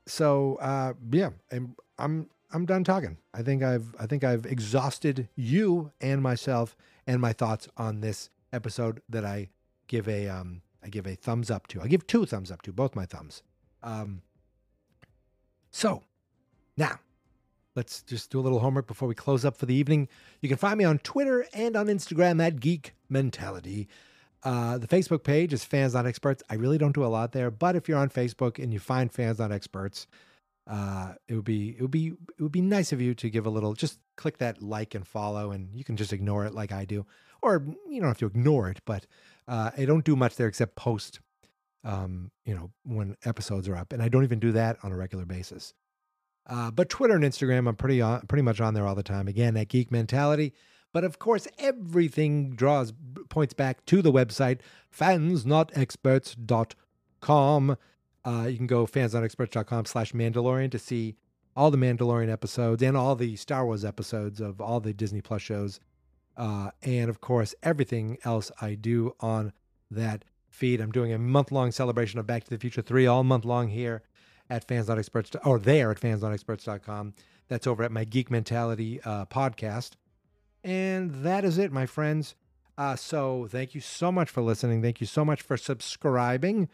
So 0.07 0.57
uh, 0.61 0.95
yeah, 1.11 1.31
I'm, 1.53 1.77
I'm 1.99 2.31
I'm 2.53 2.65
done 2.65 2.85
talking. 2.85 3.19
I 3.35 3.43
think 3.43 3.63
I've 3.63 3.95
I 3.99 4.07
think 4.07 4.25
I've 4.25 4.47
exhausted 4.47 5.29
you 5.37 5.93
and 6.01 6.23
myself 6.23 6.77
and 7.07 7.21
my 7.21 7.33
thoughts 7.33 7.69
on 7.77 8.01
this 8.01 8.31
episode 8.53 9.03
that 9.09 9.25
I 9.25 9.51
give 9.87 10.09
a 10.09 10.29
um 10.29 10.63
I 10.83 10.89
give 10.89 11.07
a 11.07 11.15
thumbs 11.15 11.51
up 11.51 11.67
to. 11.69 11.83
I 11.83 11.87
give 11.87 12.07
two 12.07 12.25
thumbs 12.25 12.51
up 12.51 12.63
to 12.63 12.73
both 12.73 12.97
my 12.97 13.05
thumbs. 13.05 13.43
Um, 13.83 14.23
so 15.71 16.03
now 16.77 16.99
let's 17.77 18.03
just 18.03 18.31
do 18.31 18.41
a 18.41 18.43
little 18.43 18.61
homework 18.61 18.87
before 18.87 19.09
we 19.09 19.15
close 19.15 19.45
up 19.45 19.57
for 19.57 19.67
the 19.67 19.75
evening. 19.75 20.09
You 20.41 20.49
can 20.49 20.59
find 20.59 20.79
me 20.79 20.85
on 20.85 20.99
Twitter 20.99 21.47
and 21.53 21.77
on 21.77 21.87
Instagram 21.87 22.45
at 22.45 22.61
Geek 22.61 22.95
Mentality. 23.09 23.89
Uh, 24.43 24.79
the 24.79 24.87
Facebook 24.87 25.23
page 25.23 25.53
is 25.53 25.65
Fans 25.65 25.95
Not 25.95 26.07
Experts. 26.07 26.43
I 26.49 26.55
really 26.55 26.79
don't 26.79 26.95
do 26.95 27.05
a 27.05 27.09
lot 27.09 27.33
there, 27.33 27.51
but 27.51 27.77
if 27.77 27.89
you're 27.89 27.99
on 27.99 28.09
Facebook 28.09 28.63
and 28.63 28.73
you 28.73 28.79
find 28.79 29.13
Fans 29.13 29.39
Not 29.39 29.53
Experts, 29.53 30.07
uh, 30.67 31.15
it 31.29 31.35
would 31.35 31.45
be 31.45 31.71
it 31.71 31.83
would 31.83 31.91
be 31.91 32.09
it 32.09 32.43
would 32.43 32.53
be 32.53 32.61
nice 32.63 32.93
of 32.93 33.01
you 33.01 33.15
to 33.15 33.29
give 33.29 33.45
a 33.45 33.51
little. 33.51 33.75
Just 33.75 33.99
click 34.17 34.39
that 34.39 34.63
like 34.63 34.95
and 34.95 35.07
follow, 35.07 35.51
and 35.51 35.69
you 35.75 35.85
can 35.85 35.97
just 35.97 36.13
ignore 36.13 36.47
it 36.47 36.55
like 36.55 36.73
I 36.73 36.85
do, 36.85 37.05
or 37.43 37.65
you 37.89 38.01
don't 38.01 38.09
have 38.09 38.19
to 38.19 38.27
ignore 38.27 38.71
it. 38.71 38.81
But 38.85 39.07
uh, 39.49 39.73
I 39.77 39.85
don't 39.85 40.05
do 40.05 40.17
much 40.17 40.37
there 40.37 40.49
except 40.49 40.77
post, 40.77 41.21
um, 41.85 42.31
you 42.45 42.55
know, 42.55 42.71
when 42.85 43.17
episodes 43.25 43.69
are 43.69 43.77
up, 43.77 43.93
and 43.93 44.03
I 44.03 44.09
don't 44.09 44.25
even 44.25 44.39
do 44.39 44.53
that 44.53 44.79
on 44.83 44.93
a 44.93 44.97
regular 44.97 45.27
basis. 45.27 45.75
Uh, 46.47 46.71
but 46.71 46.89
Twitter 46.89 47.15
and 47.15 47.25
Instagram, 47.25 47.69
I'm 47.69 47.77
pretty 47.77 48.01
on, 48.01 48.23
pretty 48.27 48.43
much 48.43 48.61
on 48.61 48.75
there 48.75 48.87
all 48.87 48.95
the 48.95 49.03
time. 49.03 49.29
Again, 49.29 49.57
at 49.57 49.69
Geek 49.69 49.91
Mentality. 49.91 50.55
But 50.93 51.05
of 51.05 51.19
course, 51.19 51.49
everything 51.59 52.51
draws 52.51 52.93
points 53.29 53.55
back 53.55 53.85
to 53.87 54.03
the 54.03 54.13
website 54.13 54.59
fansnotexperts.com. 54.97 57.77
Uh, 58.23 58.47
you 58.51 58.57
can 58.57 58.67
go 58.67 58.87
fansnotexperts.com 58.87 59.87
slash 59.87 60.13
Mandalorian 60.13 60.71
to 60.73 60.79
see 60.79 61.17
all 61.57 61.71
the 61.71 61.79
Mandalorian 61.79 62.31
episodes 62.31 62.83
and 62.83 62.97
all 62.97 63.17
the 63.17 63.37
Star 63.37 63.65
Wars 63.65 63.85
episodes 63.85 64.41
of 64.41 64.61
all 64.61 64.81
the 64.81 64.93
Disney 64.93 65.21
Plus 65.21 65.43
shows. 65.43 65.81
Uh, 66.37 66.71
and 66.83 67.11
of 67.11 67.21
course, 67.21 67.55
everything 67.63 68.19
else 68.25 68.51
I 68.61 68.75
do 68.75 69.15
on 69.21 69.53
that 69.91 70.25
feed. 70.49 70.81
I'm 70.81 70.93
doing 70.93 71.13
a 71.13 71.19
month 71.19 71.53
long 71.53 71.73
celebration 71.73 72.19
of 72.19 72.27
Back 72.27 72.45
to 72.45 72.51
the 72.51 72.59
Future 72.59 72.83
3 72.83 73.07
all 73.07 73.25
month 73.25 73.45
long 73.45 73.69
here 73.69 74.03
at 74.49 74.67
Fans 74.67 74.89
Not 74.89 74.99
Experts, 74.99 75.31
or 75.45 75.59
there 75.59 75.91
at 75.91 76.01
fansnotexperts.com. 76.01 77.15
That's 77.49 77.67
over 77.67 77.83
at 77.83 77.93
my 77.93 78.05
Geek 78.05 78.31
Mentality 78.31 79.01
uh, 79.03 79.27
podcast. 79.27 79.91
And 80.63 81.25
that 81.25 81.45
is 81.45 81.59
it, 81.59 81.73
my 81.73 81.87
friends. 81.87 82.35
Uh, 82.77 82.97
so 82.97 83.47
thank 83.51 83.75
you 83.75 83.81
so 83.81 84.11
much 84.11 84.31
for 84.31 84.41
listening. 84.41 84.83
Thank 84.83 85.01
you 85.01 85.07
so 85.07 85.25
much 85.25 85.43
for 85.43 85.57
subscribing, 85.57 86.69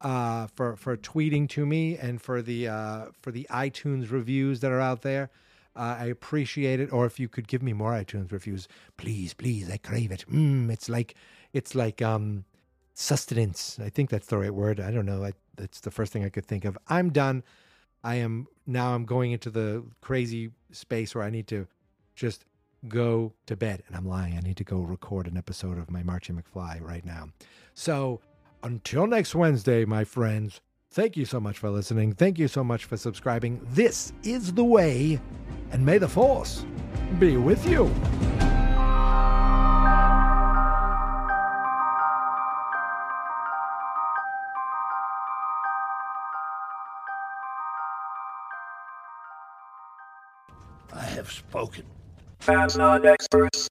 uh, 0.00 0.46
for 0.54 0.76
for 0.76 0.96
tweeting 0.96 1.48
to 1.50 1.66
me, 1.66 1.98
and 1.98 2.20
for 2.20 2.40
the 2.40 2.68
uh, 2.68 3.06
for 3.20 3.30
the 3.30 3.46
iTunes 3.50 4.10
reviews 4.10 4.60
that 4.60 4.72
are 4.72 4.80
out 4.80 5.02
there. 5.02 5.30
Uh, 5.76 5.96
I 6.00 6.06
appreciate 6.06 6.80
it. 6.80 6.92
Or 6.92 7.06
if 7.06 7.20
you 7.20 7.28
could 7.28 7.46
give 7.46 7.62
me 7.62 7.72
more 7.72 7.92
iTunes 7.92 8.32
reviews, 8.32 8.68
please, 8.96 9.34
please. 9.34 9.70
I 9.70 9.76
crave 9.76 10.10
it. 10.10 10.24
Mm, 10.30 10.70
it's 10.70 10.88
like 10.88 11.14
it's 11.52 11.74
like 11.74 12.02
um, 12.02 12.44
sustenance. 12.94 13.78
I 13.82 13.88
think 13.88 14.10
that's 14.10 14.26
the 14.28 14.38
right 14.38 14.54
word. 14.54 14.80
I 14.80 14.90
don't 14.90 15.06
know. 15.06 15.24
I, 15.24 15.32
that's 15.56 15.80
the 15.80 15.90
first 15.90 16.12
thing 16.12 16.24
I 16.24 16.28
could 16.28 16.46
think 16.46 16.64
of. 16.64 16.78
I'm 16.88 17.10
done. 17.10 17.42
I 18.02 18.16
am 18.16 18.46
now. 18.66 18.94
I'm 18.94 19.04
going 19.04 19.32
into 19.32 19.50
the 19.50 19.84
crazy 20.00 20.50
space 20.72 21.14
where 21.14 21.24
I 21.24 21.30
need 21.30 21.46
to 21.48 21.66
just 22.14 22.44
go 22.88 23.32
to 23.46 23.56
bed. 23.56 23.82
And 23.86 23.96
I'm 23.96 24.06
lying. 24.06 24.36
I 24.36 24.40
need 24.40 24.56
to 24.58 24.64
go 24.64 24.80
record 24.80 25.26
an 25.26 25.36
episode 25.36 25.78
of 25.78 25.90
my 25.90 26.02
Marty 26.02 26.32
McFly 26.32 26.80
right 26.80 27.04
now. 27.04 27.28
So 27.74 28.20
until 28.62 29.06
next 29.06 29.34
Wednesday, 29.34 29.84
my 29.84 30.04
friends, 30.04 30.60
thank 30.90 31.16
you 31.16 31.24
so 31.24 31.40
much 31.40 31.58
for 31.58 31.70
listening. 31.70 32.12
Thank 32.12 32.38
you 32.38 32.48
so 32.48 32.64
much 32.64 32.84
for 32.84 32.96
subscribing. 32.96 33.60
This 33.70 34.12
is 34.22 34.52
the 34.52 34.64
way, 34.64 35.20
and 35.70 35.84
may 35.84 35.98
the 35.98 36.08
force 36.08 36.64
be 37.18 37.36
with 37.36 37.66
you. 37.68 37.92
I 50.92 51.04
have 51.04 51.30
spoken. 51.30 51.84
Fans 52.40 52.76
not 52.76 53.04
experts. 53.06 53.68